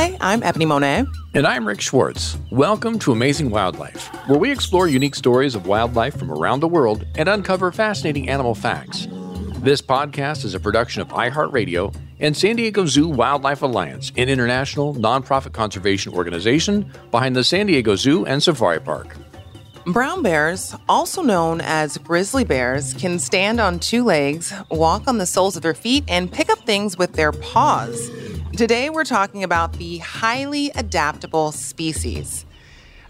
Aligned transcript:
Hi, 0.00 0.16
I'm 0.22 0.42
Ebony 0.42 0.64
Monet. 0.64 1.04
And 1.34 1.46
I'm 1.46 1.68
Rick 1.68 1.82
Schwartz. 1.82 2.38
Welcome 2.50 2.98
to 3.00 3.12
Amazing 3.12 3.50
Wildlife, 3.50 4.06
where 4.28 4.38
we 4.38 4.50
explore 4.50 4.88
unique 4.88 5.14
stories 5.14 5.54
of 5.54 5.66
wildlife 5.66 6.16
from 6.16 6.32
around 6.32 6.60
the 6.60 6.68
world 6.68 7.04
and 7.16 7.28
uncover 7.28 7.70
fascinating 7.70 8.30
animal 8.30 8.54
facts. 8.54 9.06
This 9.58 9.82
podcast 9.82 10.46
is 10.46 10.54
a 10.54 10.58
production 10.58 11.02
of 11.02 11.08
iHeartRadio 11.08 11.94
and 12.18 12.34
San 12.34 12.56
Diego 12.56 12.86
Zoo 12.86 13.08
Wildlife 13.08 13.60
Alliance, 13.60 14.10
an 14.16 14.30
international 14.30 14.94
nonprofit 14.94 15.52
conservation 15.52 16.14
organization 16.14 16.90
behind 17.10 17.36
the 17.36 17.44
San 17.44 17.66
Diego 17.66 17.94
Zoo 17.94 18.24
and 18.24 18.42
Safari 18.42 18.80
Park. 18.80 19.14
Brown 19.86 20.22
bears, 20.22 20.74
also 20.90 21.22
known 21.22 21.62
as 21.62 21.96
grizzly 21.96 22.44
bears, 22.44 22.92
can 22.94 23.18
stand 23.18 23.60
on 23.60 23.78
two 23.78 24.04
legs, 24.04 24.52
walk 24.70 25.08
on 25.08 25.16
the 25.16 25.24
soles 25.24 25.56
of 25.56 25.62
their 25.62 25.74
feet, 25.74 26.04
and 26.06 26.30
pick 26.30 26.50
up 26.50 26.58
things 26.66 26.98
with 26.98 27.14
their 27.14 27.32
paws. 27.32 28.10
Today, 28.56 28.90
we're 28.90 29.04
talking 29.04 29.42
about 29.42 29.72
the 29.74 29.98
highly 29.98 30.70
adaptable 30.74 31.50
species. 31.50 32.44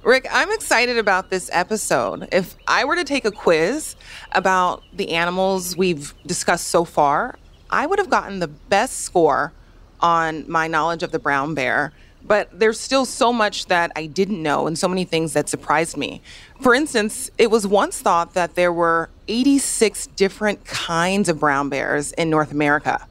Rick, 0.05 0.28
I'm 0.30 0.51
excited 0.52 0.97
about 0.97 1.28
this 1.28 1.51
episode. 1.52 2.28
If 2.30 2.55
I 2.69 2.84
were 2.84 2.97
to 2.97 3.05
take 3.05 3.25
a 3.25 3.33
quiz 3.33 3.97
about 4.33 4.84
the 4.92 5.11
animals 5.11 5.77
we've 5.77 6.14
discussed 6.25 6.69
so 6.69 6.84
far, 6.84 7.37
I 7.69 7.84
would 7.84 7.98
have 7.98 8.11
gotten 8.11 8.39
the 8.39 8.48
best 8.48 9.00
score 9.00 9.52
on 9.98 10.48
my 10.48 10.69
knowledge 10.69 11.02
of 11.02 11.11
the 11.11 11.19
brown 11.19 11.55
bear. 11.55 11.92
But 12.23 12.59
there's 12.59 12.79
still 12.79 13.05
so 13.05 13.33
much 13.33 13.66
that 13.66 13.92
I 13.97 14.06
didn't 14.06 14.42
know 14.42 14.66
and 14.66 14.78
so 14.78 14.88
many 14.88 15.05
things 15.05 15.33
that 15.33 15.48
surprised 15.48 15.97
me. 15.97 16.23
For 16.61 16.74
instance, 16.74 17.30
it 17.38 17.51
was 17.51 17.66
once 17.66 18.01
thought 18.01 18.34
that 18.34 18.55
there 18.55 18.73
were 18.73 19.09
86 19.28 20.06
different 20.09 20.64
kinds 20.64 21.28
of 21.28 21.41
brown 21.41 21.69
bears 21.69 22.12
in 22.12 22.30
North 22.30 22.52
America. 22.52 23.06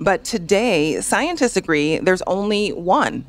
But 0.00 0.24
today, 0.24 1.00
scientists 1.00 1.56
agree 1.56 1.98
there's 1.98 2.22
only 2.22 2.72
one. 2.72 3.26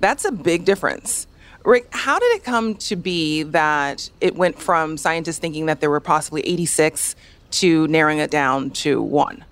That's 0.00 0.24
a 0.24 0.32
big 0.32 0.64
difference. 0.64 1.26
Rick, 1.64 1.86
how 1.92 2.18
did 2.18 2.34
it 2.34 2.42
come 2.42 2.74
to 2.74 2.96
be 2.96 3.44
that 3.44 4.10
it 4.20 4.34
went 4.34 4.58
from 4.58 4.96
scientists 4.96 5.38
thinking 5.38 5.66
that 5.66 5.80
there 5.80 5.90
were 5.90 6.00
possibly 6.00 6.40
86 6.42 7.14
to 7.52 7.86
narrowing 7.86 8.18
it 8.18 8.30
down 8.30 8.70
to 8.70 9.00
one? 9.00 9.44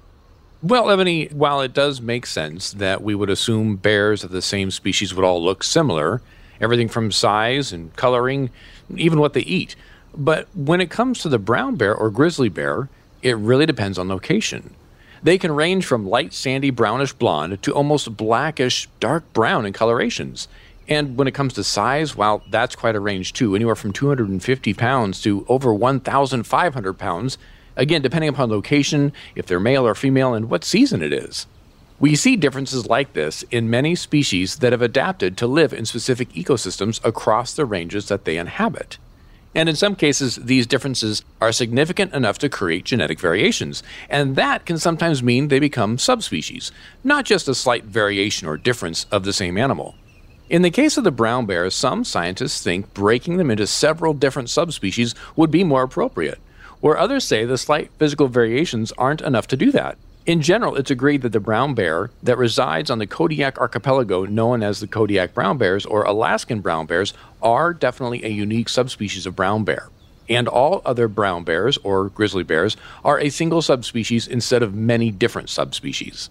Well, 0.62 0.90
Ebony, 0.90 1.28
while 1.28 1.62
it 1.62 1.72
does 1.72 2.02
make 2.02 2.26
sense 2.26 2.72
that 2.72 3.02
we 3.02 3.14
would 3.14 3.30
assume 3.30 3.76
bears 3.76 4.22
of 4.22 4.30
the 4.30 4.42
same 4.42 4.70
species 4.70 5.14
would 5.14 5.24
all 5.24 5.42
look 5.42 5.64
similar, 5.64 6.20
everything 6.60 6.86
from 6.86 7.12
size 7.12 7.72
and 7.72 7.96
coloring, 7.96 8.50
even 8.94 9.20
what 9.20 9.32
they 9.32 9.40
eat. 9.40 9.74
But 10.14 10.48
when 10.54 10.82
it 10.82 10.90
comes 10.90 11.20
to 11.20 11.30
the 11.30 11.38
brown 11.38 11.76
bear 11.76 11.94
or 11.94 12.10
grizzly 12.10 12.50
bear, 12.50 12.90
it 13.22 13.38
really 13.38 13.64
depends 13.64 13.96
on 13.96 14.08
location. 14.08 14.74
They 15.22 15.38
can 15.38 15.50
range 15.50 15.86
from 15.86 16.06
light 16.06 16.34
sandy 16.34 16.68
brownish 16.68 17.14
blonde 17.14 17.62
to 17.62 17.72
almost 17.72 18.18
blackish 18.18 18.86
dark 19.00 19.32
brown 19.32 19.64
in 19.64 19.72
colorations. 19.72 20.46
And 20.86 21.16
when 21.16 21.26
it 21.26 21.34
comes 21.34 21.54
to 21.54 21.64
size, 21.64 22.14
well, 22.14 22.42
that's 22.50 22.76
quite 22.76 22.96
a 22.96 23.00
range 23.00 23.32
too, 23.32 23.54
anywhere 23.54 23.76
from 23.76 23.94
250 23.94 24.74
pounds 24.74 25.22
to 25.22 25.46
over 25.48 25.72
1,500 25.72 26.98
pounds, 26.98 27.38
again, 27.80 28.02
depending 28.02 28.28
upon 28.28 28.50
location, 28.50 29.12
if 29.34 29.46
they're 29.46 29.58
male 29.58 29.86
or 29.86 29.94
female, 29.94 30.34
and 30.34 30.50
what 30.50 30.64
season 30.64 31.02
it 31.02 31.12
is. 31.12 31.46
We 31.98 32.14
see 32.14 32.36
differences 32.36 32.86
like 32.86 33.14
this 33.14 33.42
in 33.50 33.68
many 33.68 33.94
species 33.94 34.56
that 34.56 34.72
have 34.72 34.82
adapted 34.82 35.36
to 35.38 35.46
live 35.46 35.72
in 35.72 35.84
specific 35.84 36.30
ecosystems 36.32 37.04
across 37.04 37.52
the 37.52 37.64
ranges 37.64 38.08
that 38.08 38.24
they 38.24 38.38
inhabit. 38.38 38.98
And 39.54 39.68
in 39.68 39.74
some 39.74 39.96
cases, 39.96 40.36
these 40.36 40.66
differences 40.66 41.22
are 41.40 41.52
significant 41.52 42.14
enough 42.14 42.38
to 42.38 42.48
create 42.48 42.84
genetic 42.84 43.18
variations, 43.18 43.82
and 44.08 44.36
that 44.36 44.64
can 44.64 44.78
sometimes 44.78 45.22
mean 45.22 45.48
they 45.48 45.58
become 45.58 45.98
subspecies, 45.98 46.70
not 47.02 47.24
just 47.24 47.48
a 47.48 47.54
slight 47.54 47.84
variation 47.84 48.46
or 48.46 48.56
difference 48.56 49.06
of 49.10 49.24
the 49.24 49.32
same 49.32 49.58
animal. 49.58 49.96
In 50.48 50.62
the 50.62 50.70
case 50.70 50.96
of 50.96 51.04
the 51.04 51.10
brown 51.10 51.46
bears, 51.46 51.74
some 51.74 52.04
scientists 52.04 52.62
think 52.62 52.94
breaking 52.94 53.36
them 53.38 53.50
into 53.50 53.66
several 53.66 54.14
different 54.14 54.50
subspecies 54.50 55.14
would 55.34 55.50
be 55.50 55.64
more 55.64 55.82
appropriate, 55.82 56.40
where 56.80 56.98
others 56.98 57.24
say 57.24 57.44
the 57.44 57.58
slight 57.58 57.90
physical 57.98 58.28
variations 58.28 58.92
aren't 58.98 59.20
enough 59.20 59.46
to 59.48 59.56
do 59.56 59.70
that. 59.72 59.96
In 60.26 60.42
general, 60.42 60.76
it's 60.76 60.90
agreed 60.90 61.22
that 61.22 61.32
the 61.32 61.40
brown 61.40 61.74
bear 61.74 62.10
that 62.22 62.36
resides 62.36 62.90
on 62.90 62.98
the 62.98 63.06
Kodiak 63.06 63.58
archipelago, 63.58 64.26
known 64.26 64.62
as 64.62 64.80
the 64.80 64.86
Kodiak 64.86 65.34
brown 65.34 65.58
bears 65.58 65.86
or 65.86 66.04
Alaskan 66.04 66.60
brown 66.60 66.86
bears, 66.86 67.14
are 67.42 67.72
definitely 67.72 68.24
a 68.24 68.28
unique 68.28 68.68
subspecies 68.68 69.26
of 69.26 69.34
brown 69.34 69.64
bear. 69.64 69.88
And 70.28 70.46
all 70.46 70.82
other 70.84 71.08
brown 71.08 71.42
bears 71.44 71.78
or 71.78 72.10
grizzly 72.10 72.44
bears 72.44 72.76
are 73.04 73.18
a 73.18 73.30
single 73.30 73.62
subspecies 73.62 74.28
instead 74.28 74.62
of 74.62 74.74
many 74.74 75.10
different 75.10 75.48
subspecies. 75.48 76.30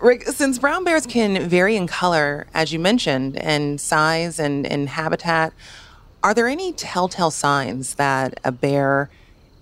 Rick, 0.00 0.28
since 0.28 0.60
brown 0.60 0.84
bears 0.84 1.04
can 1.04 1.48
vary 1.48 1.74
in 1.76 1.88
color, 1.88 2.46
as 2.54 2.72
you 2.72 2.78
mentioned, 2.78 3.36
and 3.36 3.80
size 3.80 4.38
and, 4.38 4.64
and 4.64 4.88
habitat, 4.88 5.52
are 6.22 6.32
there 6.32 6.46
any 6.46 6.72
telltale 6.72 7.32
signs 7.32 7.96
that 7.96 8.38
a 8.44 8.52
bear 8.52 9.10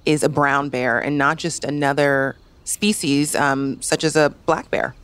is 0.06 0.22
a 0.22 0.28
brown 0.28 0.68
bear 0.68 0.98
and 0.98 1.18
not 1.18 1.36
just 1.36 1.64
another 1.64 2.36
species, 2.64 3.34
um, 3.34 3.80
such 3.82 4.04
as 4.04 4.16
a 4.16 4.30
black 4.46 4.70
bear. 4.70 4.94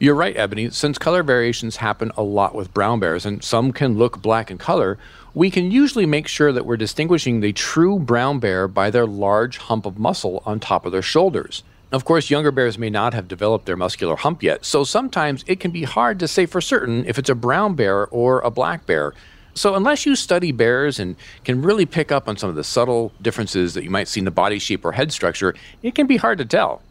You're 0.00 0.14
right, 0.14 0.36
Ebony. 0.36 0.70
Since 0.70 0.98
color 0.98 1.22
variations 1.22 1.76
happen 1.76 2.10
a 2.16 2.22
lot 2.22 2.54
with 2.54 2.74
brown 2.74 2.98
bears, 2.98 3.24
and 3.24 3.42
some 3.44 3.72
can 3.72 3.96
look 3.96 4.20
black 4.20 4.50
in 4.50 4.58
color, 4.58 4.98
we 5.34 5.50
can 5.50 5.70
usually 5.70 6.04
make 6.04 6.26
sure 6.26 6.52
that 6.52 6.66
we're 6.66 6.76
distinguishing 6.76 7.40
the 7.40 7.52
true 7.52 7.98
brown 7.98 8.40
bear 8.40 8.66
by 8.66 8.90
their 8.90 9.06
large 9.06 9.58
hump 9.58 9.86
of 9.86 9.98
muscle 9.98 10.42
on 10.44 10.58
top 10.58 10.84
of 10.84 10.92
their 10.92 11.02
shoulders. 11.02 11.62
Of 11.92 12.04
course, 12.04 12.28
younger 12.28 12.50
bears 12.50 12.76
may 12.76 12.90
not 12.90 13.14
have 13.14 13.28
developed 13.28 13.66
their 13.66 13.76
muscular 13.76 14.16
hump 14.16 14.42
yet, 14.42 14.64
so 14.64 14.82
sometimes 14.82 15.44
it 15.46 15.60
can 15.60 15.70
be 15.70 15.84
hard 15.84 16.18
to 16.18 16.28
say 16.28 16.44
for 16.44 16.60
certain 16.60 17.06
if 17.06 17.18
it's 17.18 17.30
a 17.30 17.34
brown 17.36 17.74
bear 17.74 18.08
or 18.08 18.40
a 18.40 18.50
black 18.50 18.86
bear. 18.86 19.14
So, 19.54 19.76
unless 19.76 20.04
you 20.04 20.16
study 20.16 20.52
bears 20.52 20.98
and 20.98 21.16
can 21.44 21.62
really 21.62 21.86
pick 21.86 22.10
up 22.10 22.28
on 22.28 22.36
some 22.36 22.50
of 22.50 22.56
the 22.56 22.64
subtle 22.64 23.12
differences 23.22 23.74
that 23.74 23.84
you 23.84 23.90
might 23.90 24.08
see 24.08 24.20
in 24.20 24.24
the 24.24 24.30
body 24.30 24.58
shape 24.58 24.84
or 24.84 24.92
head 24.92 25.12
structure, 25.12 25.54
it 25.82 25.94
can 25.94 26.06
be 26.06 26.16
hard 26.16 26.38
to 26.38 26.44
tell. 26.44 26.82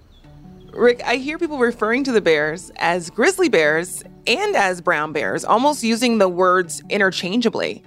Rick, 0.71 1.03
I 1.05 1.17
hear 1.17 1.37
people 1.37 1.59
referring 1.59 2.03
to 2.05 2.11
the 2.11 2.21
bears 2.21 2.71
as 2.77 3.09
grizzly 3.09 3.47
bears 3.47 4.03
and 4.25 4.55
as 4.55 4.81
brown 4.81 5.13
bears, 5.13 5.45
almost 5.45 5.83
using 5.83 6.17
the 6.17 6.29
words 6.29 6.81
interchangeably. 6.89 7.83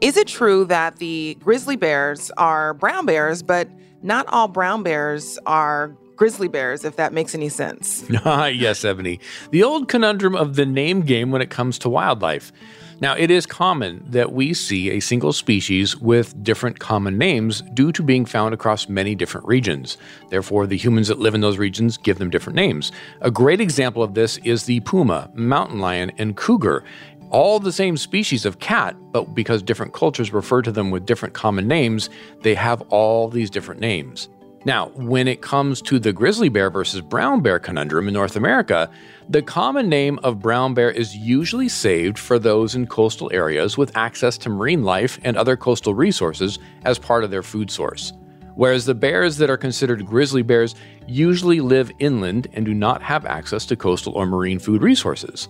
Is 0.00 0.16
it 0.16 0.28
true 0.28 0.64
that 0.66 0.96
the 0.96 1.36
grizzly 1.40 1.76
bears 1.76 2.30
are 2.36 2.74
brown 2.74 3.04
bears, 3.04 3.42
but 3.42 3.68
not 4.02 4.26
all 4.28 4.48
brown 4.48 4.82
bears 4.82 5.38
are 5.44 5.96
grizzly 6.14 6.48
bears, 6.48 6.84
if 6.84 6.96
that 6.96 7.12
makes 7.12 7.34
any 7.34 7.48
sense? 7.48 8.04
yes, 8.24 8.84
Ebony. 8.84 9.18
The 9.50 9.62
old 9.62 9.88
conundrum 9.88 10.36
of 10.36 10.54
the 10.54 10.66
name 10.66 11.02
game 11.02 11.30
when 11.30 11.42
it 11.42 11.50
comes 11.50 11.78
to 11.80 11.88
wildlife. 11.88 12.52
Now, 13.00 13.16
it 13.16 13.30
is 13.30 13.46
common 13.46 14.04
that 14.10 14.32
we 14.32 14.52
see 14.52 14.90
a 14.90 15.00
single 15.00 15.32
species 15.32 15.96
with 15.96 16.44
different 16.44 16.80
common 16.80 17.16
names 17.16 17.62
due 17.72 17.92
to 17.92 18.02
being 18.02 18.26
found 18.26 18.52
across 18.52 18.90
many 18.90 19.14
different 19.14 19.46
regions. 19.46 19.96
Therefore, 20.28 20.66
the 20.66 20.76
humans 20.76 21.08
that 21.08 21.18
live 21.18 21.34
in 21.34 21.40
those 21.40 21.56
regions 21.56 21.96
give 21.96 22.18
them 22.18 22.28
different 22.28 22.56
names. 22.56 22.92
A 23.22 23.30
great 23.30 23.58
example 23.58 24.02
of 24.02 24.12
this 24.12 24.36
is 24.44 24.64
the 24.64 24.80
puma, 24.80 25.30
mountain 25.32 25.78
lion, 25.78 26.12
and 26.18 26.36
cougar. 26.36 26.84
All 27.30 27.58
the 27.58 27.72
same 27.72 27.96
species 27.96 28.44
of 28.44 28.58
cat, 28.58 28.94
but 29.12 29.34
because 29.34 29.62
different 29.62 29.94
cultures 29.94 30.34
refer 30.34 30.60
to 30.60 30.72
them 30.72 30.90
with 30.90 31.06
different 31.06 31.32
common 31.32 31.66
names, 31.66 32.10
they 32.42 32.54
have 32.54 32.82
all 32.90 33.28
these 33.28 33.48
different 33.48 33.80
names. 33.80 34.28
Now, 34.66 34.88
when 34.88 35.26
it 35.26 35.40
comes 35.40 35.80
to 35.82 35.98
the 35.98 36.12
grizzly 36.12 36.50
bear 36.50 36.68
versus 36.68 37.00
brown 37.00 37.40
bear 37.40 37.58
conundrum 37.58 38.08
in 38.08 38.14
North 38.14 38.36
America, 38.36 38.90
the 39.26 39.40
common 39.40 39.88
name 39.88 40.18
of 40.22 40.40
brown 40.40 40.74
bear 40.74 40.90
is 40.90 41.16
usually 41.16 41.68
saved 41.68 42.18
for 42.18 42.38
those 42.38 42.74
in 42.74 42.86
coastal 42.86 43.30
areas 43.32 43.78
with 43.78 43.96
access 43.96 44.36
to 44.36 44.50
marine 44.50 44.84
life 44.84 45.18
and 45.24 45.38
other 45.38 45.56
coastal 45.56 45.94
resources 45.94 46.58
as 46.84 46.98
part 46.98 47.24
of 47.24 47.30
their 47.30 47.42
food 47.42 47.70
source. 47.70 48.12
Whereas 48.54 48.84
the 48.84 48.94
bears 48.94 49.38
that 49.38 49.48
are 49.48 49.56
considered 49.56 50.04
grizzly 50.04 50.42
bears 50.42 50.74
usually 51.06 51.60
live 51.60 51.90
inland 51.98 52.48
and 52.52 52.66
do 52.66 52.74
not 52.74 53.00
have 53.00 53.24
access 53.24 53.64
to 53.66 53.76
coastal 53.76 54.12
or 54.12 54.26
marine 54.26 54.58
food 54.58 54.82
resources. 54.82 55.48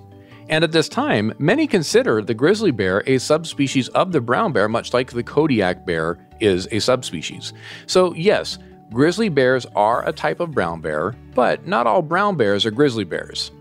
And 0.49 0.63
at 0.63 0.71
this 0.71 0.89
time, 0.89 1.33
many 1.39 1.67
consider 1.67 2.23
the 2.23 2.35
grizzly 2.35 2.71
bear 2.71 3.03
a 3.07 3.19
subspecies 3.19 3.89
of 3.89 4.13
the 4.13 4.21
brown 4.21 4.53
bear, 4.53 4.69
much 4.69 4.95
like 4.95 5.11
the 5.11 5.25
Kodiak 5.25 5.85
bear 5.85 6.19
is 6.39 6.69
a 6.71 6.79
subspecies. 6.79 7.53
So, 7.87 8.15
yes, 8.15 8.59
Grizzly 8.93 9.29
bears 9.29 9.67
are 9.77 10.07
a 10.09 10.13
type 10.13 10.41
of 10.41 10.51
brown 10.51 10.81
bear, 10.81 11.15
but 11.35 11.65
not 11.65 11.87
all 11.87 12.03
brown 12.03 12.37
bears 12.37 12.67
are 12.67 12.73
grizzly 12.73 13.05
bears. 13.05 13.53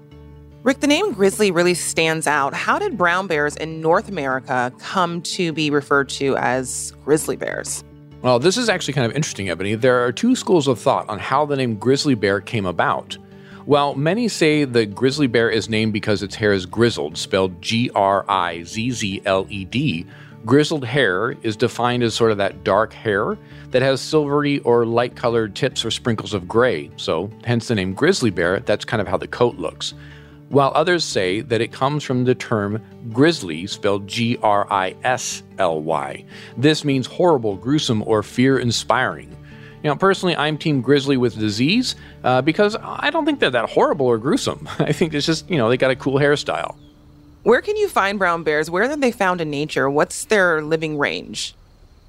Rick, 0.63 0.79
the 0.79 0.87
name 0.87 1.13
grizzly 1.13 1.51
really 1.51 1.75
stands 1.75 2.25
out. 2.25 2.53
How 2.53 2.79
did 2.79 2.97
brown 2.97 3.27
bears 3.27 3.55
in 3.55 3.79
North 3.79 4.09
America 4.09 4.73
come 4.79 5.21
to 5.21 5.53
be 5.53 5.69
referred 5.69 6.09
to 6.09 6.35
as 6.37 6.93
grizzly 7.05 7.35
bears? 7.35 7.83
Well, 8.23 8.39
this 8.39 8.57
is 8.57 8.69
actually 8.69 8.95
kind 8.95 9.05
of 9.05 9.15
interesting, 9.15 9.49
Ebony. 9.49 9.75
There 9.75 10.03
are 10.03 10.11
two 10.11 10.35
schools 10.35 10.67
of 10.67 10.79
thought 10.79 11.07
on 11.07 11.19
how 11.19 11.45
the 11.45 11.55
name 11.55 11.75
grizzly 11.75 12.15
bear 12.15 12.41
came 12.41 12.65
about. 12.65 13.17
While 13.65 13.93
many 13.93 14.27
say 14.27 14.65
the 14.65 14.87
grizzly 14.87 15.27
bear 15.27 15.49
is 15.49 15.69
named 15.69 15.93
because 15.93 16.23
its 16.23 16.33
hair 16.33 16.53
is 16.53 16.65
grizzled, 16.65 17.17
spelled 17.17 17.61
G 17.61 17.91
R 17.93 18.25
I 18.27 18.63
Z 18.63 18.91
Z 18.91 19.21
L 19.25 19.45
E 19.49 19.63
D, 19.63 20.07
Grizzled 20.45 20.85
hair 20.85 21.31
is 21.43 21.55
defined 21.57 22.01
as 22.01 22.15
sort 22.15 22.31
of 22.31 22.37
that 22.37 22.63
dark 22.63 22.93
hair 22.93 23.37
that 23.71 23.81
has 23.81 23.99
silvery 24.01 24.59
or 24.59 24.85
light 24.85 25.15
colored 25.15 25.55
tips 25.55 25.83
or 25.83 25.91
sprinkles 25.91 26.33
of 26.33 26.47
gray, 26.47 26.89
so 26.95 27.29
hence 27.43 27.67
the 27.67 27.75
name 27.75 27.93
grizzly 27.93 28.29
bear, 28.29 28.59
that's 28.61 28.85
kind 28.85 29.01
of 29.01 29.07
how 29.07 29.17
the 29.17 29.27
coat 29.27 29.55
looks. 29.57 29.93
while 30.49 30.71
others 30.75 31.03
say 31.05 31.41
that 31.41 31.61
it 31.61 31.71
comes 31.71 32.03
from 32.03 32.23
the 32.25 32.35
term 32.35 32.81
grizzly, 33.13 33.67
spelled 33.67 34.07
G 34.07 34.37
R 34.41 34.67
I 34.71 34.95
S 35.03 35.43
L 35.59 35.81
Y. 35.81 36.25
This 36.57 36.83
means 36.83 37.05
horrible, 37.05 37.55
gruesome, 37.55 38.03
or 38.07 38.23
fear 38.23 38.57
inspiring. 38.59 39.35
You 39.83 39.89
know, 39.89 39.95
personally, 39.95 40.35
I'm 40.35 40.57
Team 40.57 40.81
Grizzly 40.81 41.15
with 41.15 41.39
disease 41.39 41.95
uh, 42.23 42.41
because 42.41 42.75
I 42.81 43.11
don't 43.11 43.25
think 43.25 43.39
they're 43.39 43.49
that 43.51 43.69
horrible 43.69 44.07
or 44.07 44.17
gruesome. 44.17 44.67
I 44.79 44.91
think 44.91 45.13
it's 45.13 45.25
just, 45.25 45.49
you 45.49 45.57
know, 45.57 45.69
they 45.69 45.77
got 45.77 45.91
a 45.91 45.95
cool 45.95 46.15
hairstyle. 46.15 46.75
Where 47.43 47.61
can 47.61 47.77
you 47.77 47.87
find 47.87 48.19
brown 48.19 48.43
bears? 48.43 48.69
Where 48.69 48.83
are 48.83 48.95
they 48.97 49.13
found 49.13 49.39
in 49.39 49.49
nature? 49.49 49.89
What's 49.89 50.25
their 50.25 50.61
living 50.61 50.97
range? 50.97 51.55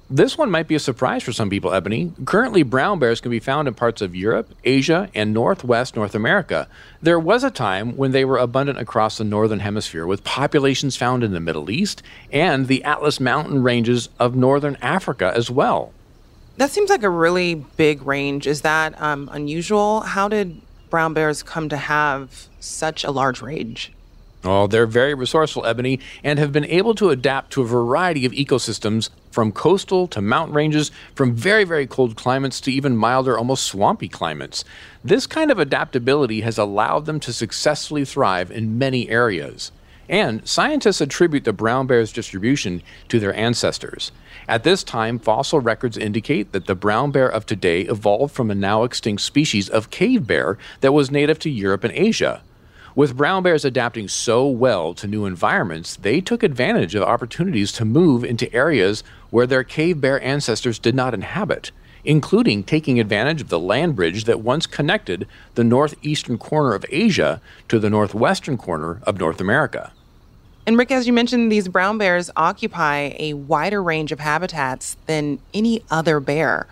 This 0.09 0.37
one 0.37 0.51
might 0.51 0.67
be 0.67 0.75
a 0.75 0.79
surprise 0.79 1.23
for 1.23 1.31
some 1.31 1.49
people, 1.49 1.71
Ebony. 1.71 2.11
Currently, 2.25 2.63
brown 2.63 2.99
bears 2.99 3.21
can 3.21 3.31
be 3.31 3.39
found 3.39 3.69
in 3.69 3.73
parts 3.73 4.01
of 4.01 4.13
Europe, 4.13 4.53
Asia, 4.65 5.09
and 5.15 5.33
Northwest 5.33 5.95
North 5.95 6.15
America. 6.15 6.67
There 7.01 7.17
was 7.17 7.45
a 7.45 7.49
time 7.49 7.95
when 7.95 8.11
they 8.11 8.25
were 8.25 8.37
abundant 8.37 8.77
across 8.77 9.17
the 9.17 9.23
Northern 9.23 9.61
Hemisphere, 9.61 10.05
with 10.05 10.25
populations 10.25 10.97
found 10.97 11.23
in 11.23 11.31
the 11.31 11.39
Middle 11.39 11.71
East 11.71 12.03
and 12.29 12.67
the 12.67 12.83
Atlas 12.83 13.21
Mountain 13.21 13.63
ranges 13.63 14.09
of 14.19 14.35
Northern 14.35 14.75
Africa 14.81 15.31
as 15.33 15.49
well. 15.49 15.93
That 16.57 16.71
seems 16.71 16.89
like 16.89 17.03
a 17.03 17.09
really 17.09 17.55
big 17.55 18.05
range. 18.05 18.47
Is 18.47 18.63
that 18.63 19.01
um, 19.01 19.29
unusual? 19.31 20.01
How 20.01 20.27
did 20.27 20.59
brown 20.89 21.13
bears 21.13 21.41
come 21.41 21.69
to 21.69 21.77
have 21.77 22.49
such 22.59 23.05
a 23.05 23.11
large 23.11 23.41
range? 23.41 23.93
Oh, 24.43 24.65
they're 24.65 24.87
very 24.87 25.13
resourceful, 25.13 25.65
Ebony, 25.67 25.99
and 26.23 26.39
have 26.39 26.51
been 26.51 26.65
able 26.65 26.95
to 26.95 27.09
adapt 27.09 27.51
to 27.51 27.61
a 27.61 27.67
variety 27.67 28.25
of 28.25 28.31
ecosystems 28.31 29.09
from 29.29 29.51
coastal 29.51 30.07
to 30.07 30.21
mountain 30.21 30.55
ranges, 30.55 30.91
from 31.13 31.35
very, 31.35 31.63
very 31.63 31.85
cold 31.85 32.15
climates 32.15 32.59
to 32.61 32.71
even 32.71 32.97
milder, 32.97 33.37
almost 33.37 33.65
swampy 33.65 34.07
climates. 34.07 34.65
This 35.03 35.27
kind 35.27 35.51
of 35.51 35.59
adaptability 35.59 36.41
has 36.41 36.57
allowed 36.57 37.05
them 37.05 37.19
to 37.19 37.33
successfully 37.33 38.03
thrive 38.03 38.49
in 38.49 38.79
many 38.79 39.09
areas. 39.09 39.71
And 40.09 40.45
scientists 40.45 41.01
attribute 41.01 41.45
the 41.45 41.53
brown 41.53 41.85
bear's 41.85 42.11
distribution 42.11 42.81
to 43.09 43.19
their 43.19 43.33
ancestors. 43.35 44.11
At 44.47 44.63
this 44.63 44.83
time, 44.83 45.19
fossil 45.19 45.59
records 45.59 45.97
indicate 45.97 46.51
that 46.51 46.65
the 46.65 46.75
brown 46.75 47.11
bear 47.11 47.29
of 47.29 47.45
today 47.45 47.81
evolved 47.83 48.33
from 48.33 48.49
a 48.49 48.55
now 48.55 48.83
extinct 48.83 49.21
species 49.21 49.69
of 49.69 49.91
cave 49.91 50.25
bear 50.25 50.57
that 50.81 50.93
was 50.93 51.11
native 51.11 51.37
to 51.39 51.49
Europe 51.49 51.83
and 51.83 51.93
Asia. 51.93 52.41
With 52.93 53.15
brown 53.15 53.43
bears 53.43 53.63
adapting 53.63 54.09
so 54.09 54.45
well 54.45 54.93
to 54.95 55.07
new 55.07 55.25
environments, 55.25 55.95
they 55.95 56.19
took 56.19 56.43
advantage 56.43 56.93
of 56.93 57.03
opportunities 57.03 57.71
to 57.73 57.85
move 57.85 58.25
into 58.25 58.53
areas 58.53 59.01
where 59.29 59.47
their 59.47 59.63
cave 59.63 60.01
bear 60.01 60.21
ancestors 60.21 60.77
did 60.77 60.93
not 60.93 61.13
inhabit, 61.13 61.71
including 62.03 62.63
taking 62.63 62.99
advantage 62.99 63.39
of 63.39 63.47
the 63.47 63.59
land 63.59 63.95
bridge 63.95 64.25
that 64.25 64.41
once 64.41 64.67
connected 64.67 65.25
the 65.55 65.63
northeastern 65.63 66.37
corner 66.37 66.73
of 66.73 66.85
Asia 66.89 67.39
to 67.69 67.79
the 67.79 67.89
northwestern 67.89 68.57
corner 68.57 68.99
of 69.03 69.19
North 69.19 69.39
America. 69.39 69.93
And 70.67 70.77
Rick, 70.77 70.91
as 70.91 71.07
you 71.07 71.13
mentioned, 71.13 71.49
these 71.49 71.69
brown 71.69 71.97
bears 71.97 72.29
occupy 72.35 73.15
a 73.17 73.33
wider 73.33 73.81
range 73.81 74.11
of 74.11 74.19
habitats 74.19 74.97
than 75.05 75.39
any 75.53 75.81
other 75.89 76.19
bear. 76.19 76.67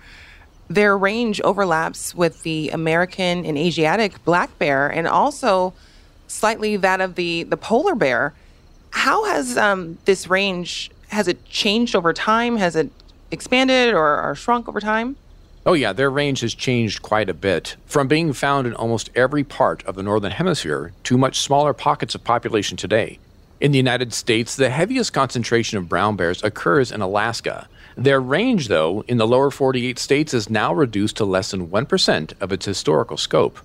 Their 0.68 0.98
range 0.98 1.40
overlaps 1.42 2.14
with 2.14 2.44
the 2.44 2.72
American 2.72 3.46
and 3.46 3.58
Asiatic 3.58 4.24
black 4.26 4.60
bear 4.60 4.90
and 4.90 5.08
also 5.08 5.74
slightly 6.30 6.78
that 6.78 7.02
of 7.02 7.16
the 7.16 7.44
the 7.44 7.58
polar 7.58 7.96
bear. 7.96 8.34
How 8.92 9.26
has 9.26 9.58
um, 9.58 9.98
this 10.06 10.28
range 10.28 10.92
has 11.10 11.28
it 11.28 11.44
changed 11.46 11.96
over 11.96 12.14
time? 12.14 12.58
Has 12.58 12.76
it 12.76 12.92
expanded 13.32 13.94
or, 13.94 14.22
or 14.22 14.36
shrunk 14.36 14.68
over 14.68 14.80
time? 14.80 15.16
Oh, 15.66 15.74
yeah, 15.74 15.92
their 15.92 16.10
range 16.10 16.40
has 16.40 16.54
changed 16.54 17.02
quite 17.02 17.30
a 17.30 17.34
bit. 17.34 17.76
From 17.86 18.08
being 18.08 18.32
found 18.34 18.66
in 18.66 18.74
almost 18.74 19.10
every 19.14 19.44
part 19.44 19.86
of 19.86 19.96
the 19.96 20.04
Northern 20.04 20.32
Hemisphere 20.32 20.94
to 21.04 21.18
much 21.18 21.40
smaller 21.40 21.74
pockets 21.74 22.16
of 22.16 22.24
population 22.24 22.78
today. 22.78 23.20
In 23.60 23.72
the 23.72 23.78
United 23.78 24.14
States, 24.14 24.56
the 24.56 24.70
heaviest 24.70 25.12
concentration 25.12 25.78
of 25.78 25.90
brown 25.90 26.16
bears 26.16 26.42
occurs 26.44 26.92
in 26.92 27.02
Alaska. 27.02 27.68
Their 27.98 28.22
range, 28.22 28.70
though, 28.70 29.04
in 29.08 29.18
the 29.18 29.28
lower 29.28 29.52
48 29.52 30.00
states 30.00 30.34
is 30.34 30.50
now 30.50 30.74
reduced 30.74 31.18
to 31.18 31.26
less 31.26 31.52
than 31.52 31.68
1% 31.68 32.34
of 32.40 32.54
its 32.54 32.66
historical 32.66 33.18
scope. 33.18 33.60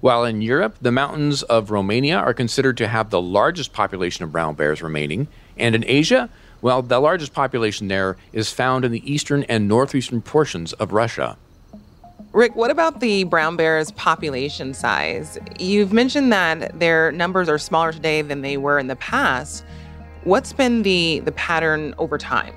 While 0.00 0.24
in 0.24 0.42
Europe, 0.42 0.76
the 0.80 0.92
mountains 0.92 1.42
of 1.42 1.72
Romania 1.72 2.18
are 2.18 2.32
considered 2.32 2.76
to 2.76 2.86
have 2.86 3.10
the 3.10 3.20
largest 3.20 3.72
population 3.72 4.22
of 4.22 4.30
brown 4.30 4.54
bears 4.54 4.80
remaining, 4.80 5.26
and 5.56 5.74
in 5.74 5.84
Asia, 5.86 6.30
well, 6.62 6.82
the 6.82 7.00
largest 7.00 7.32
population 7.32 7.88
there 7.88 8.16
is 8.32 8.52
found 8.52 8.84
in 8.84 8.92
the 8.92 9.12
eastern 9.12 9.42
and 9.44 9.66
northeastern 9.66 10.22
portions 10.22 10.72
of 10.74 10.92
Russia. 10.92 11.36
Rick, 12.32 12.54
what 12.54 12.70
about 12.70 13.00
the 13.00 13.24
brown 13.24 13.56
bears' 13.56 13.90
population 13.92 14.72
size? 14.72 15.36
You've 15.58 15.92
mentioned 15.92 16.32
that 16.32 16.78
their 16.78 17.10
numbers 17.10 17.48
are 17.48 17.58
smaller 17.58 17.92
today 17.92 18.22
than 18.22 18.42
they 18.42 18.56
were 18.56 18.78
in 18.78 18.86
the 18.86 18.96
past. 18.96 19.64
What's 20.22 20.52
been 20.52 20.82
the, 20.82 21.20
the 21.24 21.32
pattern 21.32 21.94
over 21.98 22.18
time? 22.18 22.54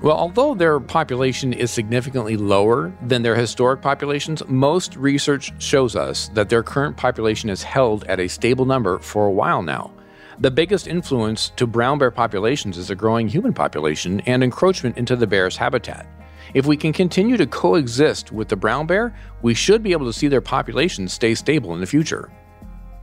Well, 0.00 0.16
although 0.16 0.54
their 0.54 0.78
population 0.78 1.52
is 1.52 1.72
significantly 1.72 2.36
lower 2.36 2.92
than 3.02 3.22
their 3.22 3.34
historic 3.34 3.82
populations, 3.82 4.46
most 4.46 4.94
research 4.94 5.52
shows 5.60 5.96
us 5.96 6.28
that 6.34 6.48
their 6.48 6.62
current 6.62 6.96
population 6.96 7.50
is 7.50 7.64
held 7.64 8.04
at 8.04 8.20
a 8.20 8.28
stable 8.28 8.64
number 8.64 9.00
for 9.00 9.26
a 9.26 9.32
while 9.32 9.60
now. 9.60 9.92
The 10.38 10.52
biggest 10.52 10.86
influence 10.86 11.50
to 11.56 11.66
brown 11.66 11.98
bear 11.98 12.12
populations 12.12 12.78
is 12.78 12.90
a 12.90 12.94
growing 12.94 13.26
human 13.26 13.52
population 13.52 14.20
and 14.20 14.44
encroachment 14.44 14.96
into 14.96 15.16
the 15.16 15.26
bear's 15.26 15.56
habitat. 15.56 16.06
If 16.54 16.64
we 16.64 16.76
can 16.76 16.92
continue 16.92 17.36
to 17.36 17.46
coexist 17.46 18.30
with 18.30 18.46
the 18.46 18.56
brown 18.56 18.86
bear, 18.86 19.18
we 19.42 19.52
should 19.52 19.82
be 19.82 19.90
able 19.90 20.06
to 20.06 20.12
see 20.12 20.28
their 20.28 20.40
population 20.40 21.08
stay 21.08 21.34
stable 21.34 21.74
in 21.74 21.80
the 21.80 21.86
future. 21.86 22.30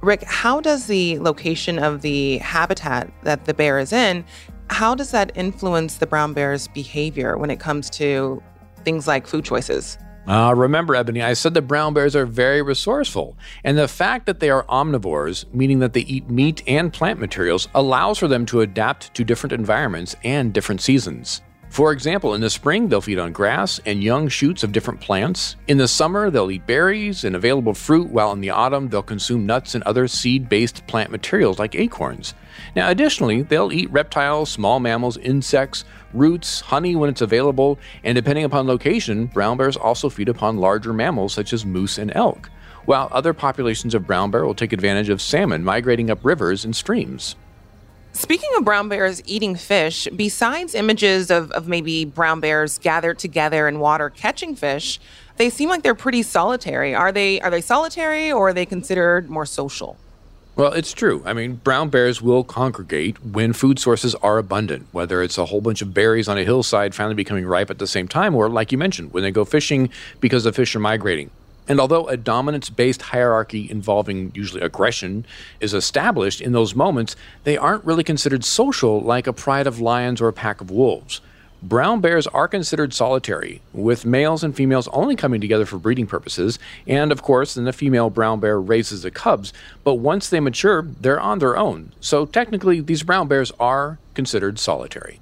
Rick, 0.02 0.24
how 0.24 0.62
does 0.62 0.88
the 0.88 1.20
location 1.20 1.78
of 1.78 2.02
the 2.02 2.38
habitat 2.38 3.12
that 3.24 3.46
the 3.46 3.54
bear 3.54 3.80
is 3.80 3.92
in 3.92 4.24
how 4.70 4.96
does 4.96 5.12
that 5.12 5.32
influence 5.36 5.98
the 5.98 6.08
brown 6.08 6.34
bear's 6.34 6.68
behavior 6.68 7.38
when 7.38 7.50
it 7.50 7.60
comes 7.60 7.90
to 7.92 8.42
things 8.84 9.08
like 9.08 9.28
food 9.28 9.46
choices? 9.46 9.98
Uh, 10.28 10.54
remember, 10.56 10.96
Ebony, 10.96 11.22
I 11.22 11.34
said 11.34 11.54
that 11.54 11.64
brown 11.64 11.94
bears 11.94 12.16
are 12.16 12.26
very 12.26 12.62
resourceful. 12.62 13.38
And 13.64 13.78
the 13.78 13.88
fact 13.88 14.26
that 14.26 14.40
they 14.40 14.50
are 14.50 14.64
omnivores, 14.64 15.46
meaning 15.54 15.80
that 15.80 15.94
they 15.94 16.02
eat 16.02 16.30
meat 16.30 16.64
and 16.68 16.92
plant 16.92 17.20
materials, 17.20 17.68
allows 17.76 18.18
for 18.18 18.28
them 18.28 18.46
to 18.48 18.62
adapt 18.62 19.14
to 19.14 19.24
different 19.24 19.54
environments 19.54 20.16
and 20.24 20.52
different 20.52 20.82
seasons. 20.82 21.42
For 21.76 21.92
example, 21.92 22.34
in 22.34 22.40
the 22.40 22.50
spring, 22.50 22.88
they'll 22.88 23.02
feed 23.02 23.20
on 23.20 23.34
grass 23.34 23.82
and 23.86 24.02
young 24.02 24.30
shoots 24.30 24.64
of 24.64 24.72
different 24.72 25.02
plants. 25.02 25.58
In 25.68 25.78
the 25.78 25.90
summer, 25.90 26.30
they'll 26.30 26.50
eat 26.50 26.66
berries 26.66 27.26
and 27.26 27.36
available 27.36 27.74
fruit, 27.74 28.10
while 28.10 28.32
in 28.32 28.40
the 28.40 28.52
autumn, 28.52 28.88
they'll 28.88 29.04
consume 29.04 29.46
nuts 29.46 29.76
and 29.76 29.84
other 29.84 30.08
seed 30.08 30.48
based 30.48 30.88
plant 30.88 31.12
materials 31.12 31.60
like 31.60 31.76
acorns. 31.76 32.34
Now, 32.78 32.90
additionally, 32.90 33.42
they'll 33.42 33.74
eat 33.74 33.92
reptiles, 33.92 34.50
small 34.50 34.80
mammals, 34.80 35.18
insects, 35.18 35.84
roots, 36.14 36.62
honey 36.62 36.96
when 36.96 37.10
it's 37.10 37.20
available, 37.20 37.78
and 38.06 38.16
depending 38.16 38.46
upon 38.46 38.68
location, 38.68 39.26
brown 39.26 39.58
bears 39.58 39.76
also 39.76 40.08
feed 40.08 40.30
upon 40.30 40.56
larger 40.56 40.94
mammals 40.94 41.34
such 41.34 41.52
as 41.52 41.66
moose 41.66 41.98
and 41.98 42.16
elk, 42.16 42.50
while 42.86 43.10
other 43.12 43.34
populations 43.34 43.94
of 43.94 44.08
brown 44.08 44.32
bear 44.32 44.46
will 44.46 44.56
take 44.56 44.72
advantage 44.72 45.10
of 45.10 45.22
salmon 45.22 45.62
migrating 45.62 46.10
up 46.10 46.24
rivers 46.24 46.64
and 46.64 46.74
streams. 46.74 47.36
Speaking 48.16 48.50
of 48.56 48.64
brown 48.64 48.88
bears 48.88 49.22
eating 49.26 49.58
fish, 49.58 50.08
besides 50.16 50.74
images 50.74 51.30
of, 51.30 51.52
of 51.52 51.68
maybe 51.68 52.06
brown 52.06 52.40
bears 52.40 52.78
gathered 52.78 53.20
together 53.20 53.68
in 53.68 53.78
water 53.80 54.10
catching 54.10 54.56
fish, 54.56 55.02
they 55.36 55.50
seem 55.50 55.68
like 55.68 55.84
they're 55.84 55.94
pretty 55.94 56.24
solitary. 56.24 56.96
Are 56.96 57.12
they 57.12 57.42
are 57.42 57.50
they 57.52 57.60
solitary 57.60 58.32
or 58.32 58.48
are 58.48 58.54
they 58.54 58.66
considered 58.66 59.30
more 59.30 59.46
social? 59.46 59.98
Well, 60.56 60.72
it's 60.72 60.94
true. 60.94 61.24
I 61.26 61.34
mean, 61.34 61.56
brown 61.56 61.90
bears 61.90 62.22
will 62.22 62.46
congregate 62.46 63.22
when 63.22 63.52
food 63.52 63.80
sources 63.80 64.16
are 64.16 64.38
abundant, 64.38 64.88
whether 64.94 65.22
it's 65.22 65.38
a 65.38 65.48
whole 65.48 65.60
bunch 65.60 65.82
of 65.82 65.94
berries 65.94 66.30
on 66.30 66.38
a 66.38 66.46
hillside 66.46 66.96
finally 66.96 67.16
becoming 67.16 67.46
ripe 67.46 67.70
at 67.70 67.80
the 67.80 67.88
same 67.88 68.08
time, 68.08 68.34
or 68.34 68.48
like 68.50 68.72
you 68.72 68.78
mentioned, 68.78 69.12
when 69.12 69.24
they 69.24 69.32
go 69.32 69.44
fishing 69.44 69.90
because 70.22 70.46
the 70.46 70.54
fish 70.54 70.74
are 70.74 70.80
migrating. 70.80 71.32
And 71.68 71.80
although 71.80 72.08
a 72.08 72.18
dominance 72.18 72.70
based 72.70 73.02
hierarchy 73.02 73.70
involving 73.70 74.32
usually 74.36 74.62
aggression 74.62 75.26
is 75.60 75.74
established 75.74 76.42
in 76.42 76.52
those 76.52 76.76
moments, 76.76 77.16
they 77.44 77.58
aren't 77.58 77.86
really 77.86 78.04
considered 78.04 78.44
social 78.44 79.02
like 79.02 79.28
a 79.28 79.34
pride 79.34 79.68
of 79.68 79.80
lions 79.80 80.22
or 80.22 80.28
a 80.28 80.34
pack 80.34 80.62
of 80.62 80.70
wolves. 80.70 81.22
Brown 81.64 82.00
bears 82.00 82.28
are 82.28 82.48
considered 82.48 82.94
solitary, 82.94 83.62
with 83.74 84.06
males 84.06 84.44
and 84.44 84.56
females 84.56 84.88
only 84.90 85.16
coming 85.16 85.42
together 85.42 85.66
for 85.66 85.80
breeding 85.80 86.06
purposes, 86.06 86.60
and 86.86 87.12
of 87.12 87.24
course, 87.24 87.56
then 87.56 87.64
the 87.64 87.74
female 87.74 88.12
brown 88.12 88.40
bear 88.40 88.60
raises 88.60 89.02
the 89.02 89.10
cubs, 89.10 89.52
but 89.84 89.96
once 89.96 90.30
they 90.30 90.40
mature, 90.40 90.84
they're 90.84 91.20
on 91.20 91.40
their 91.40 91.58
own. 91.58 91.92
So 92.00 92.28
technically, 92.28 92.82
these 92.82 93.02
brown 93.02 93.28
bears 93.28 93.52
are 93.60 93.98
considered 94.14 94.60
solitary. 94.60 95.22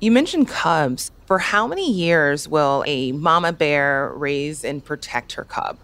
You 0.00 0.10
mentioned 0.10 0.48
cubs. 0.48 1.10
For 1.26 1.38
how 1.38 1.66
many 1.66 1.92
years 1.92 2.48
will 2.48 2.82
a 2.86 3.12
mama 3.12 3.52
bear 3.52 4.10
raise 4.16 4.64
and 4.64 4.82
protect 4.82 5.34
her 5.34 5.44
cub? 5.44 5.76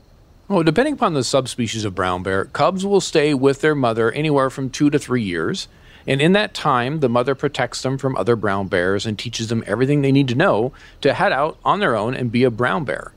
Well, 0.49 0.62
depending 0.62 0.94
upon 0.94 1.12
the 1.12 1.23
subspecies 1.23 1.85
of 1.85 1.94
brown 1.94 2.23
bear, 2.23 2.46
cubs 2.46 2.87
will 2.87 3.02
stay 3.02 3.35
with 3.35 3.61
their 3.61 3.75
mother 3.75 4.11
anywhere 4.11 4.49
from 4.49 4.70
two 4.70 4.88
to 4.88 4.99
three 4.99 5.23
years. 5.23 5.68
And 6.06 6.23
in 6.23 6.32
that 6.32 6.54
time, 6.54 7.00
the 7.00 7.11
mother 7.11 7.35
protects 7.35 7.82
them 7.82 7.99
from 7.99 8.16
other 8.16 8.37
brown 8.37 8.68
bears 8.68 9.04
and 9.04 9.18
teaches 9.18 9.49
them 9.49 9.62
everything 9.66 10.00
they 10.00 10.12
need 10.12 10.28
to 10.28 10.35
know 10.35 10.73
to 11.02 11.12
head 11.12 11.32
out 11.32 11.58
on 11.62 11.80
their 11.80 11.94
own 11.94 12.14
and 12.14 12.32
be 12.32 12.42
a 12.42 12.50
brown 12.50 12.85
bear. 12.85 13.12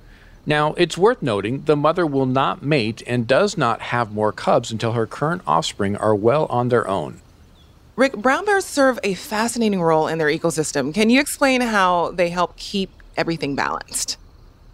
Now, 0.46 0.74
it's 0.74 0.98
worth 0.98 1.22
noting 1.22 1.64
the 1.64 1.78
mother 1.78 2.06
will 2.06 2.26
not 2.26 2.62
mate 2.62 3.04
and 3.08 3.26
does 3.26 3.58
not 3.58 3.80
have 3.82 4.12
more 4.12 4.34
cubs 4.34 4.70
until 4.70 4.92
her 4.92 5.08
current 5.08 5.44
offspring 5.48 5.96
are 5.96 6.16
well 6.16 6.46
on 6.48 6.68
their 6.68 6.88
own. 6.90 7.22
Rick, 8.00 8.16
brown 8.16 8.46
bears 8.46 8.64
serve 8.64 8.98
a 9.04 9.14
fascinating 9.14 9.82
role 9.82 10.08
in 10.08 10.20
their 10.20 10.30
ecosystem. 10.30 10.94
Can 10.94 11.10
you 11.10 11.20
explain 11.20 11.60
how 11.60 12.12
they 12.12 12.30
help 12.30 12.56
keep 12.56 12.92
everything 13.18 13.56
balanced? 13.56 14.16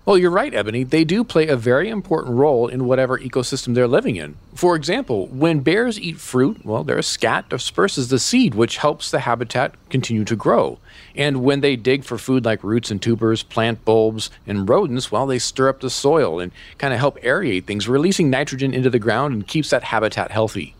Well, 0.06 0.16
you're 0.16 0.30
right, 0.30 0.54
Ebony. 0.54 0.84
They 0.84 1.04
do 1.04 1.24
play 1.24 1.48
a 1.48 1.58
very 1.58 1.90
important 1.90 2.36
role 2.36 2.68
in 2.68 2.86
whatever 2.86 3.18
ecosystem 3.18 3.74
they're 3.74 3.88
living 3.88 4.16
in. 4.16 4.36
For 4.54 4.76
example, 4.76 5.26
when 5.26 5.62
bears 5.62 6.00
eat 6.00 6.20
fruit, 6.20 6.64
well, 6.64 6.84
their 6.84 7.02
scat 7.02 7.50
disperses 7.50 8.10
the 8.10 8.20
seed, 8.20 8.54
which 8.54 8.78
helps 8.78 9.10
the 9.10 9.22
habitat 9.22 9.74
continue 9.90 10.24
to 10.26 10.36
grow. 10.36 10.78
And 11.16 11.44
when 11.44 11.62
they 11.62 11.76
dig 11.76 12.04
for 12.04 12.20
food 12.20 12.46
like 12.46 12.64
roots 12.64 12.92
and 12.92 13.02
tubers, 13.02 13.42
plant 13.42 13.84
bulbs, 13.86 14.30
and 14.46 14.70
rodents, 14.70 15.12
well, 15.12 15.26
they 15.26 15.40
stir 15.40 15.70
up 15.70 15.80
the 15.80 15.90
soil 15.90 16.40
and 16.40 16.52
kind 16.78 16.94
of 16.94 17.00
help 17.00 17.20
aerate 17.22 17.66
things, 17.66 17.88
releasing 17.88 18.30
nitrogen 18.30 18.72
into 18.72 18.92
the 18.92 19.00
ground 19.00 19.34
and 19.34 19.48
keeps 19.48 19.72
that 19.72 19.86
habitat 19.86 20.30
healthy. 20.30 20.75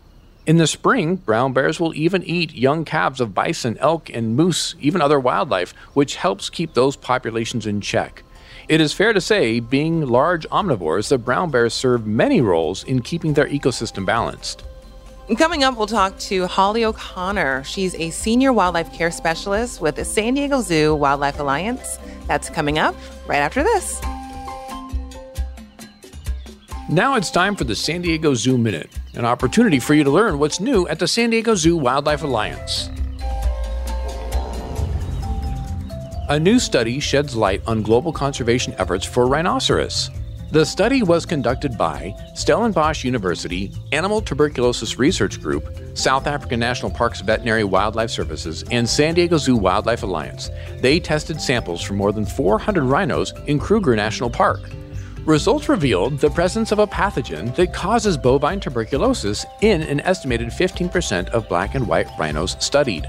In 0.46 0.58
the 0.58 0.68
spring, 0.68 1.16
brown 1.16 1.52
bears 1.52 1.80
will 1.80 1.92
even 1.96 2.22
eat 2.22 2.54
young 2.54 2.84
calves 2.84 3.20
of 3.20 3.34
bison, 3.34 3.76
elk, 3.78 4.08
and 4.14 4.36
moose, 4.36 4.76
even 4.80 5.00
other 5.00 5.18
wildlife, 5.18 5.72
which 5.94 6.14
helps 6.14 6.50
keep 6.50 6.72
those 6.72 6.94
populations 6.94 7.66
in 7.66 7.80
check. 7.80 8.22
It 8.68 8.80
is 8.80 8.92
fair 8.92 9.12
to 9.12 9.20
say, 9.20 9.58
being 9.58 10.06
large 10.06 10.48
omnivores, 10.50 11.08
the 11.08 11.18
brown 11.18 11.50
bears 11.50 11.74
serve 11.74 12.06
many 12.06 12.40
roles 12.40 12.84
in 12.84 13.02
keeping 13.02 13.34
their 13.34 13.48
ecosystem 13.48 14.06
balanced. 14.06 14.62
Coming 15.36 15.64
up, 15.64 15.76
we'll 15.76 15.88
talk 15.88 16.16
to 16.20 16.46
Holly 16.46 16.84
O'Connor. 16.84 17.64
She's 17.64 17.96
a 17.96 18.10
senior 18.10 18.52
wildlife 18.52 18.92
care 18.92 19.10
specialist 19.10 19.80
with 19.80 19.96
the 19.96 20.04
San 20.04 20.34
Diego 20.34 20.60
Zoo 20.60 20.94
Wildlife 20.94 21.40
Alliance. 21.40 21.98
That's 22.28 22.48
coming 22.50 22.78
up 22.78 22.94
right 23.26 23.38
after 23.38 23.64
this. 23.64 24.00
Now 26.88 27.16
it's 27.16 27.32
time 27.32 27.56
for 27.56 27.64
the 27.64 27.74
San 27.74 28.02
Diego 28.02 28.34
Zoo 28.34 28.56
Minute, 28.56 28.95
an 29.16 29.24
opportunity 29.24 29.78
for 29.78 29.94
you 29.94 30.04
to 30.04 30.10
learn 30.10 30.38
what's 30.38 30.60
new 30.60 30.86
at 30.88 30.98
the 30.98 31.08
San 31.08 31.30
Diego 31.30 31.54
Zoo 31.54 31.76
Wildlife 31.76 32.22
Alliance. 32.22 32.90
A 36.28 36.38
new 36.40 36.58
study 36.58 36.98
sheds 36.98 37.36
light 37.36 37.62
on 37.66 37.82
global 37.82 38.12
conservation 38.12 38.74
efforts 38.78 39.04
for 39.04 39.26
rhinoceros. 39.26 40.10
The 40.52 40.64
study 40.64 41.02
was 41.02 41.26
conducted 41.26 41.76
by 41.76 42.14
Stellenbosch 42.34 43.04
University, 43.04 43.72
Animal 43.92 44.20
Tuberculosis 44.20 44.98
Research 44.98 45.40
Group, 45.40 45.68
South 45.94 46.26
African 46.26 46.60
National 46.60 46.90
Parks 46.90 47.20
Veterinary 47.20 47.64
Wildlife 47.64 48.10
Services, 48.10 48.64
and 48.70 48.88
San 48.88 49.14
Diego 49.14 49.38
Zoo 49.38 49.56
Wildlife 49.56 50.02
Alliance. 50.02 50.50
They 50.80 51.00
tested 51.00 51.40
samples 51.40 51.82
from 51.82 51.96
more 51.96 52.12
than 52.12 52.24
400 52.24 52.84
rhinos 52.84 53.32
in 53.46 53.58
Kruger 53.58 53.96
National 53.96 54.30
Park. 54.30 54.60
Results 55.26 55.68
revealed 55.68 56.20
the 56.20 56.30
presence 56.30 56.70
of 56.70 56.78
a 56.78 56.86
pathogen 56.86 57.52
that 57.56 57.74
causes 57.74 58.16
bovine 58.16 58.60
tuberculosis 58.60 59.44
in 59.60 59.82
an 59.82 59.98
estimated 60.02 60.50
15% 60.50 61.30
of 61.30 61.48
black 61.48 61.74
and 61.74 61.84
white 61.84 62.06
rhinos 62.16 62.56
studied. 62.60 63.08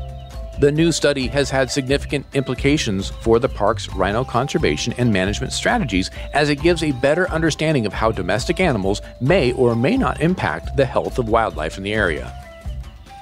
The 0.60 0.72
new 0.72 0.92
study 0.92 1.28
has 1.28 1.52
had 1.52 1.70
significant 1.70 2.26
implications 2.34 3.12
for 3.22 3.38
the 3.38 3.48
park's 3.48 3.94
rhino 3.94 4.24
conservation 4.24 4.96
and 4.98 5.14
management 5.14 5.54
strategies 5.54 6.10
as 6.34 6.50
it 6.50 6.64
gives 6.64 6.82
a 6.82 6.92
better 6.92 7.30
understanding 7.30 7.86
of 7.86 7.94
how 7.94 8.12
domestic 8.12 8.60
animals 8.60 9.04
may 9.22 9.52
or 9.52 9.76
may 9.76 9.96
not 9.96 10.20
impact 10.20 10.76
the 10.76 10.88
health 10.88 11.20
of 11.20 11.30
wildlife 11.30 11.78
in 11.78 11.84
the 11.84 11.94
area. 11.94 12.34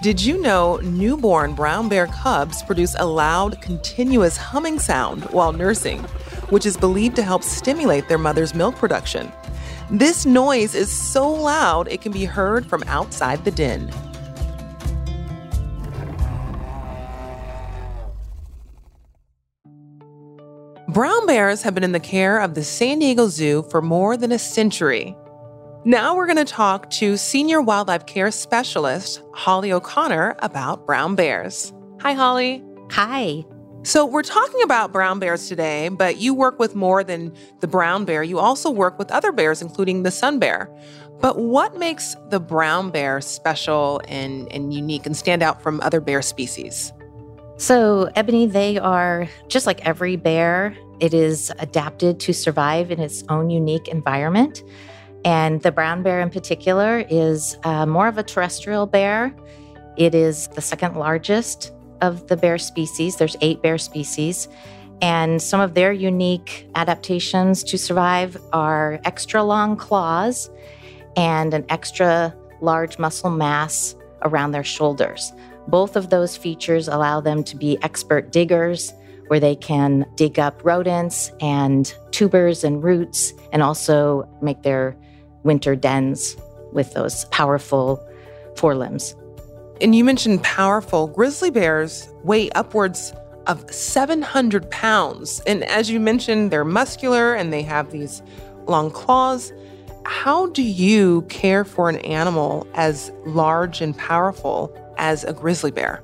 Did 0.01 0.23
you 0.23 0.41
know 0.41 0.77
newborn 0.77 1.53
brown 1.53 1.89
bear 1.89 2.07
cubs 2.07 2.63
produce 2.63 2.95
a 2.97 3.05
loud, 3.05 3.61
continuous 3.61 4.37
humming 4.37 4.79
sound 4.79 5.25
while 5.31 5.51
nursing, 5.51 6.05
which 6.49 6.65
is 6.65 6.77
believed 6.77 7.15
to 7.15 7.23
help 7.23 7.43
stimulate 7.43 8.07
their 8.07 8.17
mother's 8.17 8.53
milk 8.53 8.75
production? 8.75 9.31
This 9.89 10.25
noise 10.25 10.73
is 10.73 10.91
so 10.91 11.29
loud 11.29 11.87
it 11.91 12.01
can 12.01 12.11
be 12.11 12.25
heard 12.25 12.65
from 12.65 12.83
outside 12.87 13.45
the 13.45 13.51
den. 13.51 13.91
Brown 20.87 21.27
bears 21.27 21.61
have 21.63 21.73
been 21.75 21.83
in 21.83 21.91
the 21.91 21.99
care 21.99 22.39
of 22.39 22.53
the 22.53 22.63
San 22.63 22.99
Diego 22.99 23.27
Zoo 23.27 23.63
for 23.69 23.81
more 23.81 24.15
than 24.15 24.31
a 24.31 24.39
century. 24.39 25.13
Now 25.83 26.15
we're 26.15 26.25
going 26.25 26.37
to 26.37 26.45
talk 26.45 26.89
to 26.91 27.17
Senior 27.17 27.61
Wildlife 27.61 28.05
Care 28.05 28.31
Specialist 28.31 29.21
Holly 29.33 29.71
O'Connor 29.71 30.35
about 30.39 30.85
brown 30.85 31.15
bears. 31.15 31.73
Hi, 31.99 32.13
Holly. 32.13 32.63
Hi. 32.91 33.43
So, 33.85 34.03
we're 34.03 34.23
talking 34.23 34.63
about 34.63 34.91
brown 34.91 35.19
bears 35.19 35.47
today, 35.47 35.89
but 35.89 36.17
you 36.17 36.33
work 36.33 36.57
with 36.57 36.73
more 36.73 37.03
than 37.03 37.31
the 37.59 37.67
brown 37.67 38.03
bear. 38.03 38.23
You 38.23 38.39
also 38.39 38.71
work 38.71 38.97
with 38.97 39.11
other 39.11 39.31
bears, 39.31 39.61
including 39.61 40.01
the 40.01 40.09
sun 40.09 40.39
bear. 40.39 40.75
But 41.21 41.37
what 41.37 41.77
makes 41.77 42.15
the 42.31 42.39
brown 42.39 42.89
bear 42.89 43.21
special 43.21 44.01
and, 44.07 44.51
and 44.51 44.73
unique 44.73 45.05
and 45.05 45.15
stand 45.15 45.43
out 45.43 45.61
from 45.61 45.81
other 45.81 46.01
bear 46.01 46.23
species? 46.23 46.93
So, 47.57 48.09
Ebony, 48.15 48.47
they 48.47 48.79
are 48.79 49.29
just 49.49 49.67
like 49.67 49.85
every 49.85 50.15
bear, 50.15 50.75
it 50.99 51.13
is 51.13 51.51
adapted 51.59 52.19
to 52.21 52.33
survive 52.33 52.89
in 52.89 52.99
its 52.99 53.23
own 53.29 53.51
unique 53.51 53.87
environment. 53.87 54.63
And 55.23 55.61
the 55.61 55.71
brown 55.71 56.01
bear, 56.01 56.21
in 56.21 56.31
particular, 56.31 57.05
is 57.07 57.55
uh, 57.63 57.85
more 57.85 58.07
of 58.07 58.17
a 58.17 58.23
terrestrial 58.23 58.87
bear. 58.87 59.31
It 59.95 60.15
is 60.15 60.47
the 60.49 60.61
second 60.61 60.95
largest 60.95 61.71
of 62.05 62.27
the 62.27 62.37
bear 62.37 62.57
species. 62.57 63.17
There's 63.17 63.35
eight 63.41 63.61
bear 63.61 63.77
species. 63.77 64.47
And 65.01 65.41
some 65.41 65.59
of 65.59 65.73
their 65.73 65.91
unique 65.91 66.69
adaptations 66.75 67.63
to 67.65 67.77
survive 67.77 68.37
are 68.53 68.99
extra 69.03 69.43
long 69.43 69.75
claws 69.75 70.49
and 71.17 71.53
an 71.53 71.65
extra 71.69 72.33
large 72.61 72.97
muscle 72.97 73.29
mass 73.29 73.95
around 74.21 74.51
their 74.51 74.63
shoulders. 74.63 75.33
Both 75.67 75.95
of 75.95 76.09
those 76.09 76.37
features 76.37 76.87
allow 76.87 77.19
them 77.21 77.43
to 77.45 77.57
be 77.57 77.77
expert 77.81 78.31
diggers, 78.31 78.93
where 79.27 79.39
they 79.39 79.55
can 79.55 80.05
dig 80.15 80.37
up 80.39 80.63
rodents 80.63 81.31
and 81.41 81.93
tubers 82.11 82.63
and 82.63 82.83
roots, 82.83 83.33
and 83.51 83.63
also 83.63 84.29
make 84.41 84.61
their 84.61 84.95
winter 85.43 85.75
dens 85.75 86.37
with 86.71 86.93
those 86.93 87.25
powerful 87.25 88.05
forelimbs. 88.55 89.15
And 89.81 89.93
you 89.93 90.03
mentioned 90.03 90.43
powerful. 90.43 91.07
Grizzly 91.07 91.49
bears 91.49 92.07
weigh 92.23 92.49
upwards 92.51 93.13
of 93.47 93.69
700 93.71 94.69
pounds. 94.71 95.41
And 95.41 95.63
as 95.65 95.89
you 95.89 95.99
mentioned, 95.99 96.51
they're 96.51 96.65
muscular 96.65 97.33
and 97.33 97.51
they 97.51 97.61
have 97.63 97.91
these 97.91 98.21
long 98.67 98.89
claws. 98.89 99.51
How 100.05 100.47
do 100.47 100.63
you 100.63 101.23
care 101.23 101.65
for 101.65 101.89
an 101.89 101.97
animal 101.97 102.67
as 102.73 103.11
large 103.25 103.81
and 103.81 103.97
powerful 103.97 104.75
as 104.97 105.23
a 105.23 105.33
grizzly 105.33 105.71
bear? 105.71 106.01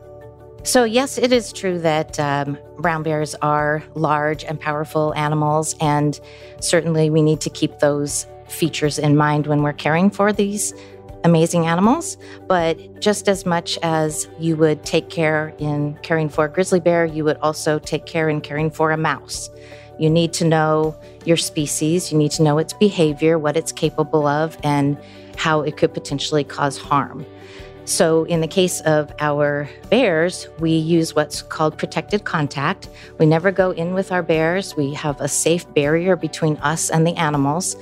So, 0.64 0.84
yes, 0.84 1.18
it 1.18 1.32
is 1.32 1.52
true 1.52 1.80
that 1.80 2.20
um, 2.20 2.58
brown 2.78 3.02
bears 3.02 3.34
are 3.42 3.84
large 3.96 4.44
and 4.44 4.60
powerful 4.60 5.12
animals, 5.16 5.76
and 5.82 6.20
certainly 6.60 7.10
we 7.10 7.24
need 7.24 7.42
to 7.42 7.50
keep 7.50 7.80
those 7.80 8.28
features 8.48 9.00
in 9.00 9.16
mind 9.18 9.48
when 9.48 9.64
we're 9.64 9.74
caring 9.74 10.12
for 10.12 10.32
these 10.32 10.74
amazing 11.24 11.68
animals. 11.68 12.18
But 12.48 13.00
just 13.00 13.28
as 13.28 13.46
much 13.46 13.78
as 13.84 14.28
you 14.40 14.56
would 14.58 14.84
take 14.84 15.10
care 15.10 15.54
in 15.58 15.96
caring 16.02 16.30
for 16.30 16.46
a 16.46 16.50
grizzly 16.50 16.80
bear, 16.80 17.06
you 17.06 17.24
would 17.24 17.38
also 17.38 17.80
take 17.80 18.06
care 18.06 18.30
in 18.30 18.42
caring 18.42 18.72
for 18.72 18.92
a 18.92 18.98
mouse. 18.98 19.50
You 20.00 20.10
need 20.10 20.34
to 20.34 20.46
know 20.46 20.96
your 21.26 21.38
species, 21.38 22.12
you 22.12 22.18
need 22.18 22.32
to 22.32 22.44
know 22.44 22.58
its 22.58 22.74
behavior, 22.74 23.38
what 23.38 23.56
it's 23.56 23.72
capable 23.72 24.26
of, 24.26 24.58
and 24.64 24.98
how 25.38 25.62
it 25.62 25.78
could 25.78 25.94
potentially 25.94 26.44
cause 26.44 26.78
harm. 26.78 27.26
So, 27.86 28.26
in 28.26 28.42
the 28.42 28.48
case 28.48 28.80
of 28.82 29.12
our 29.20 29.68
bears, 29.90 30.48
we 30.60 30.72
use 30.72 31.16
what's 31.16 31.42
called 31.42 31.78
protected 31.78 32.26
contact. 32.26 32.88
We 33.18 33.26
never 33.26 33.52
go 33.52 33.72
in 33.72 33.94
with 33.94 34.12
our 34.12 34.22
bears. 34.22 34.76
We 34.76 34.94
have 34.94 35.20
a 35.20 35.28
safe 35.28 35.72
barrier 35.74 36.16
between 36.16 36.58
us 36.58 36.90
and 36.90 37.06
the 37.06 37.16
animals. 37.16 37.76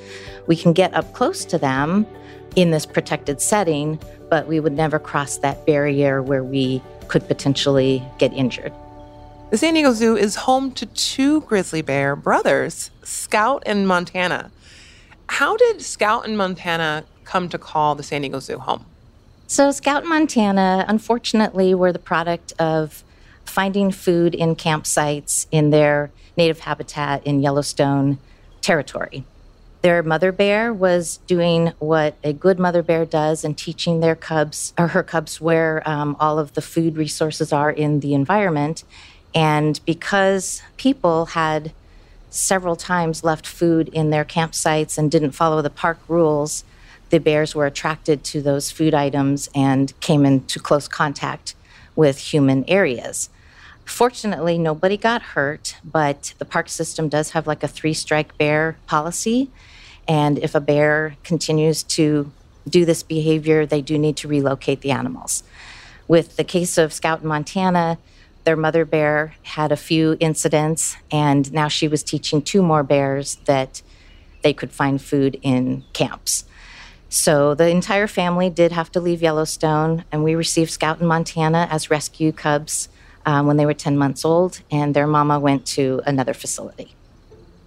We 0.47 0.55
can 0.55 0.73
get 0.73 0.93
up 0.93 1.13
close 1.13 1.43
to 1.45 1.57
them 1.57 2.07
in 2.55 2.71
this 2.71 2.85
protected 2.85 3.41
setting, 3.41 3.99
but 4.29 4.47
we 4.47 4.59
would 4.59 4.73
never 4.73 4.99
cross 4.99 5.37
that 5.37 5.65
barrier 5.65 6.21
where 6.21 6.43
we 6.43 6.81
could 7.07 7.27
potentially 7.27 8.03
get 8.17 8.31
injured. 8.33 8.73
The 9.49 9.57
San 9.57 9.73
Diego 9.73 9.93
Zoo 9.93 10.15
is 10.15 10.35
home 10.35 10.71
to 10.73 10.85
two 10.85 11.41
grizzly 11.41 11.81
bear 11.81 12.15
brothers, 12.15 12.91
Scout 13.03 13.63
and 13.65 13.87
Montana. 13.87 14.51
How 15.27 15.57
did 15.57 15.81
Scout 15.81 16.27
and 16.27 16.37
Montana 16.37 17.03
come 17.23 17.49
to 17.49 17.57
call 17.57 17.95
the 17.95 18.03
San 18.03 18.21
Diego 18.21 18.39
Zoo 18.39 18.59
home? 18.59 18.85
So, 19.47 19.71
Scout 19.71 20.01
and 20.01 20.09
Montana, 20.09 20.85
unfortunately, 20.87 21.73
were 21.73 21.91
the 21.91 21.97
product 21.97 22.53
of 22.59 23.03
finding 23.43 23.91
food 23.91 24.35
in 24.35 24.55
campsites 24.55 25.47
in 25.51 25.71
their 25.71 26.11
native 26.37 26.59
habitat 26.59 27.25
in 27.25 27.41
Yellowstone 27.41 28.19
territory. 28.61 29.23
Their 29.81 30.03
mother 30.03 30.33
bear 30.33 30.73
was 30.73 31.17
doing 31.25 31.71
what 31.79 32.15
a 32.23 32.33
good 32.33 32.59
mother 32.59 32.83
bear 32.83 33.05
does 33.05 33.45
and 33.45 33.57
teaching 33.57 34.01
their 34.01 34.15
cubs 34.15 34.73
or 34.77 34.87
her 34.87 35.03
cubs 35.03 35.39
where 35.39 35.87
um, 35.87 36.17
all 36.19 36.37
of 36.37 36.53
the 36.53 36.61
food 36.61 36.97
resources 36.97 37.53
are 37.53 37.71
in 37.71 38.01
the 38.01 38.13
environment. 38.13 38.83
And 39.33 39.79
because 39.85 40.61
people 40.75 41.27
had 41.27 41.71
several 42.29 42.75
times 42.75 43.23
left 43.23 43.47
food 43.47 43.87
in 43.89 44.09
their 44.09 44.25
campsites 44.25 44.97
and 44.97 45.09
didn't 45.09 45.31
follow 45.31 45.61
the 45.61 45.69
park 45.69 45.99
rules, 46.07 46.63
the 47.09 47.19
bears 47.19 47.55
were 47.55 47.65
attracted 47.65 48.23
to 48.23 48.41
those 48.41 48.71
food 48.71 48.93
items 48.93 49.49
and 49.55 49.97
came 50.01 50.25
into 50.25 50.59
close 50.59 50.87
contact 50.87 51.55
with 51.95 52.17
human 52.17 52.65
areas. 52.67 53.29
Fortunately, 53.85 54.57
nobody 54.57 54.97
got 54.97 55.21
hurt, 55.21 55.77
but 55.83 56.33
the 56.37 56.45
park 56.45 56.69
system 56.69 57.09
does 57.09 57.31
have 57.31 57.47
like 57.47 57.63
a 57.63 57.67
three 57.67 57.93
strike 57.93 58.37
bear 58.37 58.77
policy. 58.85 59.49
And 60.09 60.39
if 60.39 60.55
a 60.55 60.59
bear 60.59 61.15
continues 61.23 61.83
to 61.83 62.31
do 62.67 62.83
this 62.83 63.03
behavior, 63.03 63.65
they 63.67 63.81
do 63.81 63.97
need 63.97 64.17
to 64.17 64.27
relocate 64.27 64.81
the 64.81 64.91
animals. 64.91 65.43
With 66.07 66.35
the 66.35 66.43
case 66.43 66.79
of 66.79 66.91
Scout 66.91 67.21
in 67.21 67.27
Montana, 67.27 67.99
their 68.43 68.55
mother 68.55 68.85
bear 68.85 69.35
had 69.43 69.71
a 69.71 69.77
few 69.77 70.17
incidents, 70.19 70.97
and 71.11 71.53
now 71.53 71.67
she 71.67 71.87
was 71.87 72.01
teaching 72.01 72.41
two 72.41 72.63
more 72.63 72.81
bears 72.81 73.35
that 73.45 73.83
they 74.41 74.53
could 74.53 74.71
find 74.71 74.99
food 74.99 75.39
in 75.43 75.83
camps. 75.93 76.45
So 77.09 77.53
the 77.53 77.67
entire 77.67 78.07
family 78.07 78.49
did 78.49 78.71
have 78.71 78.91
to 78.93 78.99
leave 78.99 79.21
Yellowstone, 79.21 80.05
and 80.11 80.23
we 80.23 80.33
received 80.33 80.71
Scout 80.71 80.99
in 80.99 81.05
Montana 81.05 81.67
as 81.69 81.91
rescue 81.91 82.31
cubs 82.31 82.89
um, 83.27 83.45
when 83.45 83.57
they 83.57 83.65
were 83.65 83.75
10 83.75 83.95
months 83.97 84.25
old, 84.25 84.61
and 84.71 84.95
their 84.95 85.07
mama 85.07 85.39
went 85.39 85.67
to 85.67 86.01
another 86.07 86.33
facility. 86.33 86.95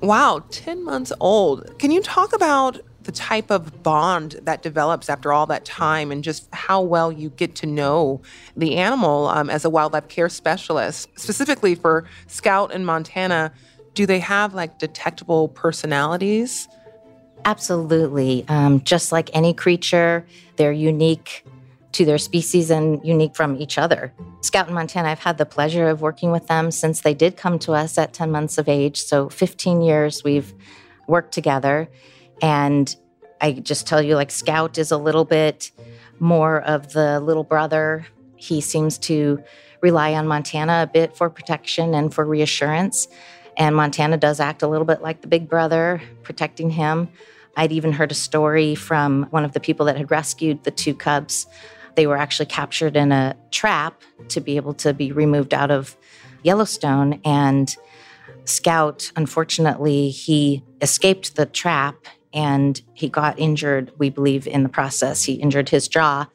Wow, 0.02 0.42
10 0.50 0.84
months 0.84 1.12
old. 1.20 1.78
Can 1.78 1.92
you 1.92 2.02
talk 2.02 2.32
about 2.32 2.80
the 3.04 3.12
type 3.12 3.52
of 3.52 3.84
bond 3.84 4.40
that 4.42 4.60
develops 4.60 5.08
after 5.08 5.32
all 5.32 5.46
that 5.46 5.64
time 5.64 6.10
and 6.10 6.24
just 6.24 6.52
how 6.52 6.82
well 6.82 7.12
you 7.12 7.30
get 7.30 7.54
to 7.56 7.66
know 7.66 8.20
the 8.56 8.78
animal 8.78 9.28
um, 9.28 9.48
as 9.48 9.64
a 9.64 9.70
wildlife 9.70 10.08
care 10.08 10.28
specialist? 10.28 11.08
Specifically 11.14 11.76
for 11.76 12.04
Scout 12.26 12.72
in 12.72 12.84
Montana, 12.84 13.52
do 13.94 14.04
they 14.04 14.18
have 14.18 14.54
like 14.54 14.80
detectable 14.80 15.46
personalities? 15.46 16.66
Absolutely. 17.44 18.44
Um, 18.48 18.82
just 18.82 19.12
like 19.12 19.30
any 19.32 19.54
creature, 19.54 20.26
they're 20.56 20.72
unique 20.72 21.44
to 21.92 22.04
their 22.04 22.18
species 22.18 22.70
and 22.70 23.04
unique 23.04 23.36
from 23.36 23.56
each 23.56 23.78
other. 23.78 24.12
Scout 24.40 24.68
in 24.68 24.74
Montana, 24.74 25.08
I've 25.08 25.18
had 25.18 25.38
the 25.38 25.46
pleasure 25.46 25.88
of 25.88 26.00
working 26.00 26.32
with 26.32 26.46
them 26.46 26.70
since 26.70 27.00
they 27.00 27.14
did 27.14 27.36
come 27.36 27.58
to 27.60 27.72
us 27.72 27.98
at 27.98 28.12
10 28.12 28.30
months 28.30 28.58
of 28.58 28.68
age. 28.68 29.02
So 29.02 29.28
15 29.28 29.82
years 29.82 30.24
we've 30.24 30.52
worked 31.06 31.32
together. 31.32 31.88
And 32.40 32.94
I 33.40 33.52
just 33.52 33.86
tell 33.86 34.00
you, 34.00 34.14
like, 34.16 34.30
Scout 34.30 34.78
is 34.78 34.90
a 34.90 34.96
little 34.96 35.24
bit 35.24 35.70
more 36.18 36.62
of 36.62 36.92
the 36.92 37.20
little 37.20 37.44
brother. 37.44 38.06
He 38.36 38.60
seems 38.60 38.98
to 38.98 39.42
rely 39.80 40.14
on 40.14 40.26
Montana 40.26 40.84
a 40.84 40.86
bit 40.86 41.16
for 41.16 41.28
protection 41.28 41.94
and 41.94 42.14
for 42.14 42.24
reassurance. 42.24 43.08
And 43.56 43.76
Montana 43.76 44.16
does 44.16 44.40
act 44.40 44.62
a 44.62 44.68
little 44.68 44.86
bit 44.86 45.02
like 45.02 45.20
the 45.20 45.26
big 45.26 45.48
brother, 45.48 46.00
protecting 46.22 46.70
him. 46.70 47.08
I'd 47.56 47.72
even 47.72 47.92
heard 47.92 48.10
a 48.10 48.14
story 48.14 48.74
from 48.74 49.24
one 49.30 49.44
of 49.44 49.52
the 49.52 49.60
people 49.60 49.86
that 49.86 49.96
had 49.96 50.10
rescued 50.10 50.64
the 50.64 50.70
two 50.70 50.94
cubs. 50.94 51.46
They 51.94 52.06
were 52.06 52.16
actually 52.16 52.46
captured 52.46 52.96
in 52.96 53.12
a 53.12 53.36
trap 53.50 54.02
to 54.28 54.40
be 54.40 54.56
able 54.56 54.74
to 54.74 54.94
be 54.94 55.12
removed 55.12 55.54
out 55.54 55.70
of 55.70 55.96
Yellowstone. 56.42 57.20
And 57.24 57.74
Scout, 58.44 59.12
unfortunately, 59.16 60.10
he 60.10 60.64
escaped 60.80 61.36
the 61.36 61.46
trap 61.46 61.96
and 62.32 62.80
he 62.94 63.08
got 63.08 63.38
injured, 63.38 63.92
we 63.98 64.10
believe, 64.10 64.46
in 64.46 64.62
the 64.62 64.68
process. 64.68 65.22
He 65.22 65.34
injured 65.34 65.68
his 65.68 65.86
jaw, 65.86 66.28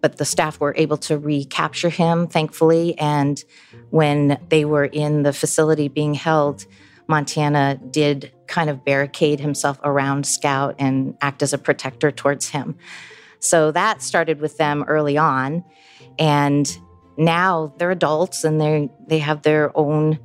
but 0.00 0.16
the 0.16 0.24
staff 0.24 0.60
were 0.60 0.74
able 0.76 0.96
to 0.98 1.18
recapture 1.18 1.88
him, 1.88 2.28
thankfully. 2.28 2.96
And 2.98 3.42
when 3.90 4.38
they 4.48 4.64
were 4.64 4.84
in 4.84 5.22
the 5.22 5.32
facility 5.32 5.88
being 5.88 6.14
held, 6.14 6.66
Montana 7.08 7.80
did 7.90 8.30
kind 8.46 8.70
of 8.70 8.84
barricade 8.84 9.40
himself 9.40 9.80
around 9.82 10.24
Scout 10.26 10.76
and 10.78 11.16
act 11.20 11.42
as 11.42 11.52
a 11.52 11.58
protector 11.58 12.12
towards 12.12 12.50
him. 12.50 12.76
So 13.40 13.72
that 13.72 14.02
started 14.02 14.40
with 14.40 14.56
them 14.56 14.84
early 14.86 15.18
on. 15.18 15.64
And 16.18 16.78
now 17.16 17.74
they're 17.78 17.90
adults 17.90 18.44
and 18.44 18.60
they 18.60 18.90
they 19.06 19.18
have 19.18 19.42
their 19.42 19.76
own 19.76 20.18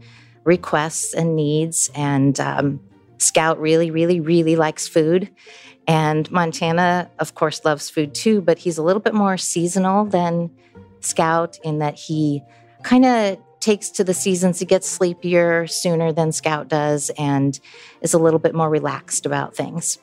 requests 0.44 1.14
and 1.14 1.36
needs. 1.36 1.90
And 1.96 2.40
um, 2.40 2.80
Scout 3.18 3.60
really, 3.60 3.92
really, 3.92 4.20
really 4.20 4.56
likes 4.56 4.88
food. 4.88 5.30
And 5.88 6.30
Montana, 6.32 7.10
of 7.20 7.36
course, 7.36 7.64
loves 7.66 7.90
food 7.90 8.14
too, 8.16 8.42
but 8.42 8.58
he's 8.58 8.78
a 8.78 8.84
little 8.84 9.02
bit 9.02 9.14
more 9.14 9.38
seasonal 9.38 10.06
than 10.06 10.50
Scout 11.00 11.60
in 11.64 11.80
that 11.80 11.96
he 11.96 12.42
kind 12.84 13.06
of 13.06 13.38
takes 13.60 13.90
to 13.90 14.04
the 14.04 14.14
seasons. 14.14 14.60
He 14.60 14.66
gets 14.66 14.88
sleepier 14.88 15.68
sooner 15.68 16.12
than 16.12 16.32
Scout 16.32 16.68
does 16.68 17.12
and 17.18 17.60
is 18.02 18.14
a 18.14 18.20
little 18.20 18.40
bit 18.40 18.56
more 18.56 18.70
relaxed 18.70 19.26
about 19.26 19.56
things. 19.56 19.98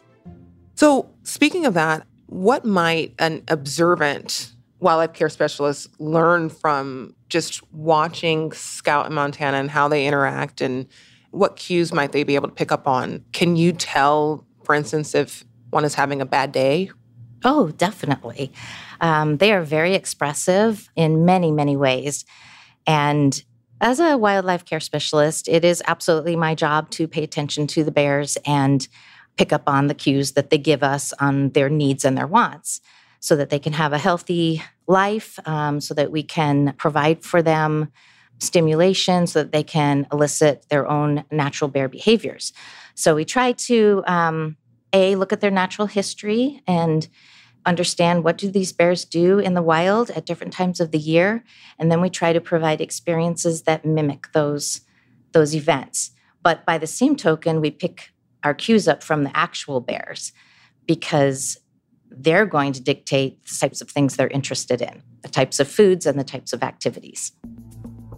So, 0.74 1.08
speaking 1.22 1.66
of 1.66 1.74
that, 1.74 2.06
what 2.32 2.64
might 2.64 3.14
an 3.18 3.42
observant 3.48 4.52
wildlife 4.80 5.12
care 5.12 5.28
specialist 5.28 5.88
learn 6.00 6.48
from 6.48 7.14
just 7.28 7.62
watching 7.72 8.50
Scout 8.52 9.06
in 9.06 9.12
Montana 9.12 9.58
and 9.58 9.70
how 9.70 9.86
they 9.86 10.06
interact 10.06 10.62
and 10.62 10.86
what 11.30 11.56
cues 11.56 11.92
might 11.92 12.12
they 12.12 12.24
be 12.24 12.34
able 12.34 12.48
to 12.48 12.54
pick 12.54 12.72
up 12.72 12.88
on? 12.88 13.22
Can 13.32 13.56
you 13.56 13.72
tell, 13.72 14.46
for 14.64 14.74
instance, 14.74 15.14
if 15.14 15.44
one 15.70 15.84
is 15.84 15.94
having 15.94 16.22
a 16.22 16.26
bad 16.26 16.52
day? 16.52 16.90
Oh, 17.44 17.70
definitely. 17.70 18.50
Um, 19.00 19.36
they 19.36 19.52
are 19.52 19.62
very 19.62 19.94
expressive 19.94 20.88
in 20.96 21.26
many, 21.26 21.50
many 21.52 21.76
ways. 21.76 22.24
And 22.86 23.42
as 23.80 24.00
a 24.00 24.16
wildlife 24.16 24.64
care 24.64 24.80
specialist, 24.80 25.48
it 25.48 25.66
is 25.66 25.82
absolutely 25.86 26.36
my 26.36 26.54
job 26.54 26.88
to 26.90 27.06
pay 27.06 27.24
attention 27.24 27.66
to 27.68 27.84
the 27.84 27.90
bears 27.90 28.38
and 28.46 28.88
pick 29.36 29.52
up 29.52 29.62
on 29.66 29.86
the 29.86 29.94
cues 29.94 30.32
that 30.32 30.50
they 30.50 30.58
give 30.58 30.82
us 30.82 31.12
on 31.14 31.50
their 31.50 31.68
needs 31.68 32.04
and 32.04 32.16
their 32.16 32.26
wants 32.26 32.80
so 33.20 33.36
that 33.36 33.50
they 33.50 33.58
can 33.58 33.72
have 33.72 33.92
a 33.92 33.98
healthy 33.98 34.62
life, 34.86 35.38
um, 35.46 35.80
so 35.80 35.94
that 35.94 36.10
we 36.10 36.22
can 36.22 36.74
provide 36.76 37.22
for 37.22 37.40
them 37.40 37.88
stimulation 38.42 39.26
so 39.26 39.42
that 39.42 39.52
they 39.52 39.62
can 39.62 40.06
elicit 40.12 40.66
their 40.68 40.88
own 40.88 41.24
natural 41.30 41.70
bear 41.70 41.88
behaviors. 41.88 42.52
So 42.94 43.14
we 43.14 43.24
try 43.24 43.52
to 43.52 44.02
um, 44.06 44.56
a 44.92 45.16
look 45.16 45.32
at 45.32 45.40
their 45.40 45.50
natural 45.50 45.86
history 45.86 46.62
and 46.66 47.08
understand 47.64 48.24
what 48.24 48.36
do 48.36 48.50
these 48.50 48.72
bears 48.72 49.04
do 49.04 49.38
in 49.38 49.54
the 49.54 49.62
wild 49.62 50.10
at 50.10 50.26
different 50.26 50.52
times 50.52 50.80
of 50.80 50.90
the 50.90 50.98
year 50.98 51.44
and 51.78 51.92
then 51.92 52.00
we 52.00 52.10
try 52.10 52.32
to 52.32 52.40
provide 52.40 52.80
experiences 52.80 53.62
that 53.62 53.84
mimic 53.84 54.32
those 54.32 54.80
those 55.30 55.54
events 55.54 56.10
but 56.42 56.66
by 56.66 56.76
the 56.76 56.88
same 56.88 57.14
token 57.14 57.60
we 57.60 57.70
pick 57.70 58.11
our 58.44 58.54
cues 58.54 58.88
up 58.88 59.02
from 59.02 59.24
the 59.24 59.36
actual 59.36 59.80
bears 59.80 60.32
because 60.86 61.58
they're 62.10 62.46
going 62.46 62.72
to 62.72 62.82
dictate 62.82 63.42
the 63.46 63.54
types 63.54 63.80
of 63.80 63.90
things 63.90 64.16
they're 64.16 64.28
interested 64.28 64.82
in 64.82 65.02
the 65.22 65.28
types 65.28 65.60
of 65.60 65.68
foods 65.68 66.06
and 66.06 66.18
the 66.18 66.24
types 66.24 66.52
of 66.52 66.62
activities 66.62 67.32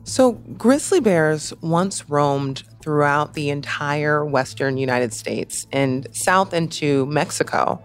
so, 0.07 0.33
grizzly 0.33 1.01
bears 1.01 1.55
once 1.63 2.11
roamed 2.11 2.63
throughout 2.83 3.33
the 3.33 3.49
entire 3.49 4.23
western 4.23 4.77
United 4.77 5.15
States 5.15 5.67
and 5.73 6.07
south 6.13 6.53
into 6.53 7.07
Mexico. 7.07 7.83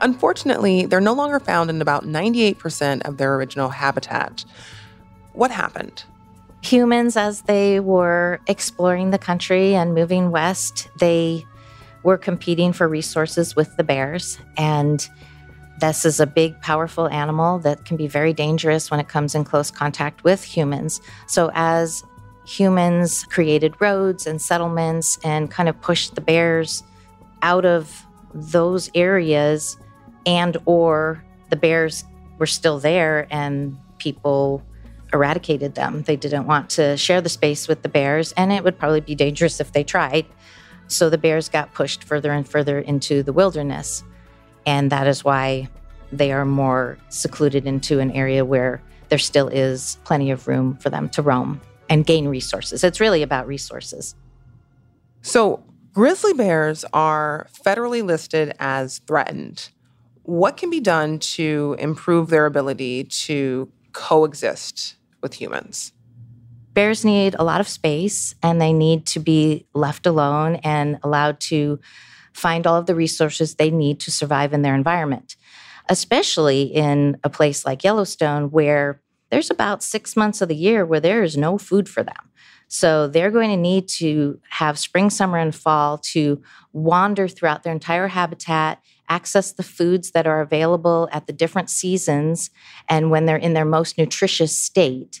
Unfortunately, 0.00 0.86
they're 0.86 1.02
no 1.02 1.12
longer 1.12 1.38
found 1.38 1.68
in 1.68 1.82
about 1.82 2.04
98% 2.04 3.02
of 3.02 3.18
their 3.18 3.34
original 3.34 3.68
habitat. 3.68 4.46
What 5.34 5.50
happened? 5.50 6.04
Humans, 6.62 7.18
as 7.18 7.42
they 7.42 7.78
were 7.78 8.40
exploring 8.46 9.10
the 9.10 9.18
country 9.18 9.74
and 9.74 9.94
moving 9.94 10.30
west, 10.30 10.88
they 10.98 11.44
were 12.02 12.18
competing 12.18 12.72
for 12.72 12.88
resources 12.88 13.54
with 13.54 13.76
the 13.76 13.84
bears. 13.84 14.38
And 14.56 15.06
this 15.80 16.04
is 16.04 16.20
a 16.20 16.26
big, 16.26 16.60
powerful 16.60 17.08
animal 17.08 17.58
that 17.60 17.84
can 17.84 17.96
be 17.96 18.06
very 18.06 18.32
dangerous 18.32 18.90
when 18.90 19.00
it 19.00 19.08
comes 19.08 19.34
in 19.34 19.44
close 19.44 19.70
contact 19.70 20.24
with 20.24 20.42
humans. 20.44 21.00
So, 21.26 21.50
as 21.54 22.04
humans 22.46 23.24
created 23.24 23.74
roads 23.80 24.26
and 24.26 24.40
settlements 24.40 25.18
and 25.22 25.50
kind 25.50 25.68
of 25.68 25.80
pushed 25.80 26.14
the 26.14 26.20
bears 26.20 26.82
out 27.42 27.64
of 27.64 28.04
those 28.34 28.90
areas 28.94 29.76
and 30.26 30.56
or 30.64 31.22
the 31.50 31.56
bears 31.56 32.04
were 32.38 32.46
still 32.46 32.78
there 32.78 33.26
and 33.30 33.76
people 33.98 34.62
eradicated 35.12 35.74
them 35.74 36.02
they 36.02 36.16
didn't 36.16 36.46
want 36.46 36.70
to 36.70 36.96
share 36.96 37.20
the 37.20 37.28
space 37.28 37.68
with 37.68 37.82
the 37.82 37.88
bears 37.88 38.32
and 38.32 38.52
it 38.52 38.64
would 38.64 38.78
probably 38.78 39.00
be 39.00 39.14
dangerous 39.14 39.60
if 39.60 39.72
they 39.72 39.84
tried 39.84 40.24
so 40.90 41.08
the 41.08 41.18
bears 41.18 41.48
got 41.48 41.72
pushed 41.74 42.04
further 42.04 42.32
and 42.32 42.48
further 42.48 42.78
into 42.80 43.22
the 43.22 43.32
wilderness 43.32 44.04
and 44.66 44.90
that 44.90 45.06
is 45.06 45.24
why 45.24 45.68
they 46.12 46.32
are 46.32 46.44
more 46.44 46.98
secluded 47.08 47.66
into 47.66 48.00
an 48.00 48.10
area 48.12 48.44
where 48.44 48.82
there 49.08 49.18
still 49.18 49.48
is 49.48 49.98
plenty 50.04 50.30
of 50.30 50.46
room 50.48 50.76
for 50.76 50.90
them 50.90 51.08
to 51.10 51.22
roam 51.22 51.60
and 51.88 52.06
gain 52.06 52.28
resources. 52.28 52.84
It's 52.84 53.00
really 53.00 53.22
about 53.22 53.46
resources. 53.46 54.14
So, 55.22 55.62
grizzly 55.92 56.32
bears 56.32 56.84
are 56.92 57.48
federally 57.64 58.04
listed 58.04 58.54
as 58.58 58.98
threatened. 59.00 59.70
What 60.22 60.56
can 60.56 60.70
be 60.70 60.80
done 60.80 61.18
to 61.18 61.76
improve 61.78 62.28
their 62.28 62.46
ability 62.46 63.04
to 63.04 63.70
coexist 63.92 64.96
with 65.20 65.34
humans? 65.34 65.92
Bears 66.80 67.04
need 67.04 67.36
a 67.38 67.44
lot 67.44 67.60
of 67.60 67.68
space 67.68 68.34
and 68.42 68.58
they 68.58 68.72
need 68.72 69.04
to 69.04 69.20
be 69.20 69.66
left 69.74 70.06
alone 70.06 70.54
and 70.64 70.98
allowed 71.02 71.38
to 71.38 71.78
find 72.32 72.66
all 72.66 72.76
of 72.76 72.86
the 72.86 72.94
resources 72.94 73.56
they 73.56 73.70
need 73.70 74.00
to 74.00 74.10
survive 74.10 74.54
in 74.54 74.62
their 74.62 74.74
environment, 74.74 75.36
especially 75.90 76.62
in 76.62 77.18
a 77.22 77.28
place 77.28 77.66
like 77.66 77.84
Yellowstone 77.84 78.50
where 78.50 79.02
there's 79.28 79.50
about 79.50 79.82
six 79.82 80.16
months 80.16 80.40
of 80.40 80.48
the 80.48 80.56
year 80.56 80.86
where 80.86 81.00
there 81.00 81.22
is 81.22 81.36
no 81.36 81.58
food 81.58 81.86
for 81.86 82.02
them. 82.02 82.30
So 82.68 83.08
they're 83.08 83.30
going 83.30 83.50
to 83.50 83.58
need 83.58 83.86
to 83.98 84.40
have 84.48 84.78
spring, 84.78 85.10
summer, 85.10 85.36
and 85.36 85.54
fall 85.54 85.98
to 86.14 86.40
wander 86.72 87.28
throughout 87.28 87.62
their 87.62 87.74
entire 87.74 88.08
habitat, 88.08 88.80
access 89.06 89.52
the 89.52 89.62
foods 89.62 90.12
that 90.12 90.26
are 90.26 90.40
available 90.40 91.10
at 91.12 91.26
the 91.26 91.34
different 91.34 91.68
seasons 91.68 92.48
and 92.88 93.10
when 93.10 93.26
they're 93.26 93.36
in 93.36 93.52
their 93.52 93.66
most 93.66 93.98
nutritious 93.98 94.56
state, 94.56 95.20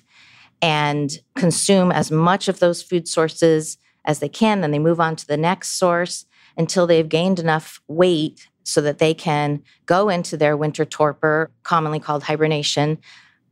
and 0.62 1.10
consume 1.36 1.90
as 1.92 2.10
much 2.10 2.48
of 2.48 2.58
those 2.58 2.82
food 2.82 3.08
sources 3.08 3.78
as 4.04 4.18
they 4.18 4.28
can. 4.28 4.60
Then 4.60 4.70
they 4.70 4.78
move 4.78 5.00
on 5.00 5.16
to 5.16 5.26
the 5.26 5.36
next 5.36 5.78
source 5.78 6.26
until 6.56 6.86
they've 6.86 7.08
gained 7.08 7.38
enough 7.38 7.80
weight 7.88 8.48
so 8.62 8.80
that 8.80 8.98
they 8.98 9.14
can 9.14 9.62
go 9.86 10.08
into 10.08 10.36
their 10.36 10.56
winter 10.56 10.84
torpor, 10.84 11.50
commonly 11.62 11.98
called 11.98 12.24
hibernation, 12.24 12.98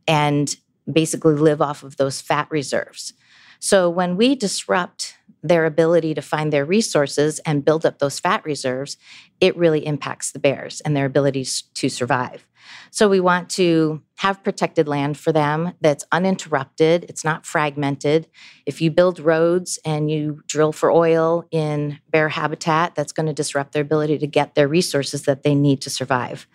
and 0.07 0.55
basically 0.91 1.33
live 1.33 1.61
off 1.61 1.83
of 1.83 1.97
those 1.97 2.21
fat 2.21 2.47
reserves. 2.49 3.13
So 3.59 3.89
when 3.89 4.15
we 4.15 4.35
disrupt 4.35 5.17
their 5.43 5.65
ability 5.65 6.13
to 6.13 6.21
find 6.21 6.51
their 6.51 6.65
resources 6.65 7.39
and 7.39 7.65
build 7.65 7.85
up 7.85 7.99
those 7.99 8.19
fat 8.19 8.43
reserves, 8.45 8.97
it 9.39 9.55
really 9.57 9.85
impacts 9.85 10.31
the 10.31 10.39
bears 10.39 10.81
and 10.81 10.95
their 10.95 11.05
ability 11.05 11.45
to 11.75 11.89
survive. 11.89 12.45
So 12.91 13.07
we 13.07 13.19
want 13.19 13.49
to 13.51 14.01
have 14.17 14.43
protected 14.43 14.87
land 14.87 15.17
for 15.17 15.31
them 15.31 15.73
that's 15.81 16.03
uninterrupted, 16.11 17.05
it's 17.07 17.23
not 17.23 17.45
fragmented. 17.45 18.27
If 18.65 18.81
you 18.81 18.91
build 18.91 19.19
roads 19.19 19.79
and 19.85 20.11
you 20.11 20.41
drill 20.47 20.71
for 20.71 20.91
oil 20.91 21.45
in 21.51 21.99
bear 22.09 22.29
habitat, 22.29 22.95
that's 22.95 23.11
going 23.11 23.27
to 23.27 23.33
disrupt 23.33 23.71
their 23.71 23.81
ability 23.81 24.17
to 24.17 24.27
get 24.27 24.55
their 24.55 24.67
resources 24.67 25.23
that 25.23 25.43
they 25.43 25.55
need 25.55 25.81
to 25.81 25.89
survive. 25.89 26.47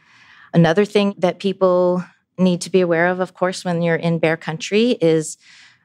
Another 0.53 0.85
thing 0.85 1.14
that 1.18 1.38
people 1.38 2.05
need 2.38 2.61
to 2.62 2.70
be 2.70 2.81
aware 2.81 3.09
of, 3.09 3.20
of 3.20 3.35
course, 3.35 3.64
when 3.64 3.83
you're 3.83 3.96
in 3.96 4.18
bear 4.18 4.37
country 4.37 4.92
is 5.00 5.37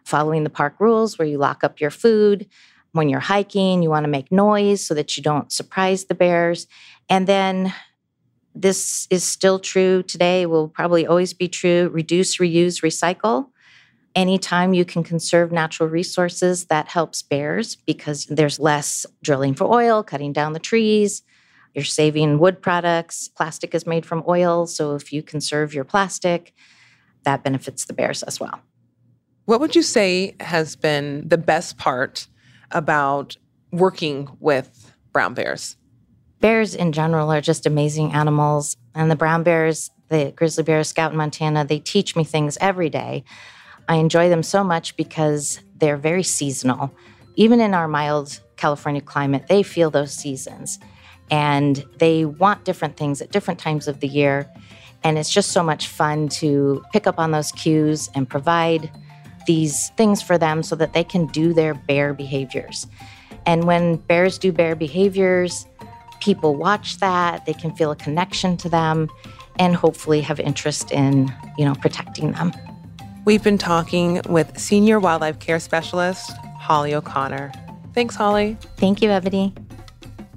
following 0.06 0.44
the 0.44 0.50
park 0.50 0.76
rules 0.80 1.18
where 1.18 1.28
you 1.28 1.38
lock 1.38 1.64
up 1.64 1.80
your 1.80 1.92
food. 1.92 2.48
When 2.92 3.08
you're 3.08 3.20
hiking, 3.20 3.84
you 3.84 3.90
want 3.90 4.06
to 4.06 4.10
make 4.10 4.32
noise 4.32 4.86
so 4.86 4.96
that 4.96 5.16
you 5.16 5.24
don't 5.24 5.52
surprise 5.52 6.06
the 6.06 6.16
bears. 6.16 6.66
And 7.08 7.28
then 7.28 7.74
this 8.56 9.08
is 9.10 9.24
still 9.24 9.60
true 9.60 10.04
today, 10.04 10.46
will 10.46 10.68
probably 10.68 11.06
always 11.06 11.34
be 11.34 11.48
true. 11.48 11.90
Reduce, 11.94 12.38
reuse, 12.38 12.82
recycle. 12.82 13.50
Anytime 14.16 14.74
you 14.74 14.86
can 14.86 15.04
conserve 15.04 15.52
natural 15.52 15.88
resources, 15.88 16.66
that 16.66 16.88
helps 16.88 17.22
bears 17.22 17.76
because 17.76 18.26
there's 18.26 18.60
less 18.60 19.06
drilling 19.22 19.54
for 19.54 19.66
oil, 19.66 20.04
cutting 20.04 20.34
down 20.34 20.54
the 20.54 20.60
trees. 20.60 21.22
You're 21.76 21.86
saving 21.86 22.40
wood 22.40 22.62
products. 22.62 23.28
Plastic 23.28 23.76
is 23.76 23.86
made 23.86 24.06
from 24.06 24.24
oil. 24.28 24.66
So 24.66 24.96
if 24.96 25.14
you 25.14 25.22
conserve 25.22 25.74
your 25.74 25.84
plastic, 25.84 26.54
that 27.24 27.44
benefits 27.44 27.86
the 27.86 27.94
bears 27.94 28.24
as 28.24 28.40
well. 28.40 28.62
What 29.46 29.60
would 29.60 29.76
you 29.76 29.84
say 29.84 30.36
has 30.40 30.76
been 30.76 31.28
the 31.28 31.38
best 31.38 31.78
part 31.78 32.28
about 32.72 33.38
working 33.72 34.30
with 34.40 34.94
brown 35.12 35.34
bears? 35.34 35.76
Bears 36.40 36.74
in 36.74 36.92
general 36.92 37.32
are 37.32 37.42
just 37.42 37.66
amazing 37.66 38.14
animals. 38.14 38.78
And 38.96 39.12
the 39.12 39.16
brown 39.16 39.44
bears, 39.44 39.92
the 40.08 40.34
grizzly 40.36 40.64
bear 40.64 40.84
scout 40.84 41.12
in 41.12 41.18
Montana, 41.18 41.66
they 41.66 41.80
teach 41.80 42.16
me 42.16 42.24
things 42.24 42.58
every 42.62 42.90
day. 42.90 43.24
I 43.88 43.96
enjoy 43.96 44.30
them 44.30 44.44
so 44.44 44.64
much 44.64 44.96
because 44.96 45.60
they're 45.78 45.98
very 45.98 46.24
seasonal. 46.24 46.94
Even 47.36 47.60
in 47.60 47.74
our 47.74 47.88
mild 47.88 48.40
California 48.56 49.02
climate, 49.02 49.48
they 49.48 49.64
feel 49.64 49.90
those 49.90 50.14
seasons 50.14 50.80
and 51.32 51.86
they 51.98 52.26
want 52.26 52.66
different 52.66 52.98
things 52.98 53.22
at 53.22 53.32
different 53.32 53.60
times 53.60 53.88
of 53.88 54.00
the 54.00 54.08
year. 54.08 54.50
And 55.04 55.18
it's 55.18 55.30
just 55.30 55.52
so 55.52 55.64
much 55.64 55.88
fun 55.88 56.28
to 56.30 56.84
pick 56.92 57.08
up 57.08 57.20
on 57.20 57.32
those 57.32 57.52
cues 57.52 58.10
and 58.16 58.28
provide 58.28 58.92
these 59.46 59.90
things 59.98 60.22
for 60.22 60.38
them 60.38 60.64
so 60.64 60.76
that 60.76 60.94
they 60.94 61.04
can 61.04 61.28
do 61.28 61.54
their 61.54 61.74
bear 61.74 62.14
behaviors. 62.14 62.88
And 63.46 63.64
when 63.64 63.96
bears 63.96 64.38
do 64.38 64.52
bear 64.52 64.76
behaviors, 64.76 65.66
people 66.20 66.56
watch 66.56 66.98
that, 67.00 67.46
they 67.46 67.54
can 67.54 67.76
feel 67.76 67.92
a 67.92 67.96
connection 67.96 68.58
to 68.58 68.70
them 68.70 69.10
and 69.58 69.76
hopefully 69.76 70.22
have 70.22 70.40
interest 70.40 70.92
in, 70.92 71.34
you 71.58 71.66
know, 71.66 71.76
protecting 71.76 72.32
them. 72.32 72.52
We've 73.26 73.44
been 73.44 73.58
talking 73.58 74.22
with 74.30 74.58
senior 74.58 75.00
wildlife 75.00 75.40
care 75.40 75.60
specialist 75.60 76.32
Holly 76.58 76.94
O'Connor. 76.94 77.52
Thanks, 77.94 78.16
Holly. 78.16 78.58
Thank 78.78 79.02
you, 79.02 79.10
Ebony. 79.10 79.54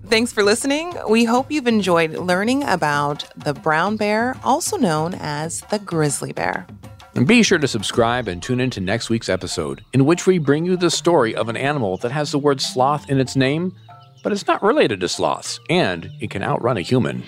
Thanks 0.06 0.32
for 0.32 0.42
listening. 0.42 0.94
We 1.08 1.24
hope 1.24 1.50
you've 1.50 1.66
enjoyed 1.66 2.12
learning 2.12 2.64
about 2.64 3.24
the 3.36 3.54
brown 3.54 3.96
bear, 3.96 4.36
also 4.44 4.76
known 4.76 5.14
as 5.14 5.60
the 5.70 5.78
grizzly 5.78 6.32
bear. 6.32 6.66
And 7.14 7.26
be 7.26 7.42
sure 7.42 7.58
to 7.58 7.68
subscribe 7.68 8.28
and 8.28 8.42
tune 8.42 8.60
in 8.60 8.70
to 8.70 8.80
next 8.80 9.10
week's 9.10 9.28
episode, 9.28 9.84
in 9.92 10.04
which 10.04 10.26
we 10.26 10.38
bring 10.38 10.64
you 10.64 10.76
the 10.76 10.90
story 10.90 11.34
of 11.34 11.48
an 11.48 11.56
animal 11.56 11.98
that 11.98 12.10
has 12.12 12.32
the 12.32 12.38
word 12.38 12.60
sloth 12.60 13.08
in 13.10 13.20
its 13.20 13.36
name, 13.36 13.74
but 14.22 14.32
it's 14.32 14.46
not 14.46 14.62
related 14.62 15.00
to 15.00 15.08
sloths, 15.08 15.60
and 15.68 16.10
it 16.20 16.30
can 16.30 16.42
outrun 16.42 16.76
a 16.76 16.82
human. 16.82 17.24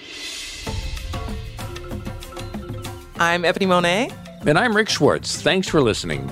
I'm 3.16 3.44
Ebony 3.44 3.66
Monet. 3.66 4.10
And 4.46 4.58
I'm 4.58 4.76
Rick 4.76 4.88
Schwartz. 4.88 5.40
Thanks 5.40 5.68
for 5.68 5.80
listening. 5.80 6.30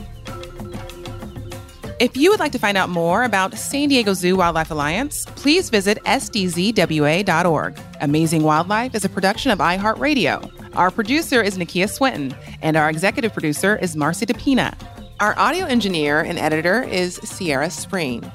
If 1.98 2.16
you 2.16 2.30
would 2.30 2.40
like 2.40 2.52
to 2.52 2.58
find 2.58 2.76
out 2.76 2.88
more 2.88 3.22
about 3.22 3.54
San 3.56 3.88
Diego 3.88 4.12
Zoo 4.12 4.36
Wildlife 4.36 4.70
Alliance, 4.70 5.24
please 5.36 5.70
visit 5.70 6.02
sdzwa.org. 6.04 7.78
Amazing 8.00 8.42
Wildlife 8.42 8.94
is 8.94 9.04
a 9.04 9.08
production 9.08 9.52
of 9.52 9.60
iHeartRadio. 9.60 10.50
Our 10.74 10.90
producer 10.90 11.40
is 11.40 11.56
Nakia 11.56 11.88
Swinton, 11.88 12.34
and 12.60 12.76
our 12.76 12.90
executive 12.90 13.32
producer 13.32 13.76
is 13.76 13.94
Marcy 13.94 14.26
DePina. 14.26 14.76
Our 15.20 15.38
audio 15.38 15.66
engineer 15.66 16.20
and 16.20 16.38
editor 16.38 16.82
is 16.82 17.16
Sierra 17.22 17.68
Spreen. 17.68 18.30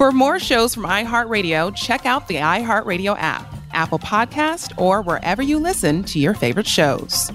For 0.00 0.12
more 0.12 0.38
shows 0.38 0.74
from 0.74 0.84
iHeartRadio, 0.84 1.76
check 1.76 2.06
out 2.06 2.26
the 2.26 2.36
iHeartRadio 2.36 3.16
app, 3.18 3.54
Apple 3.72 3.98
Podcast, 3.98 4.72
or 4.80 5.02
wherever 5.02 5.42
you 5.42 5.58
listen 5.58 6.04
to 6.04 6.18
your 6.18 6.32
favorite 6.32 6.66
shows. 6.66 7.30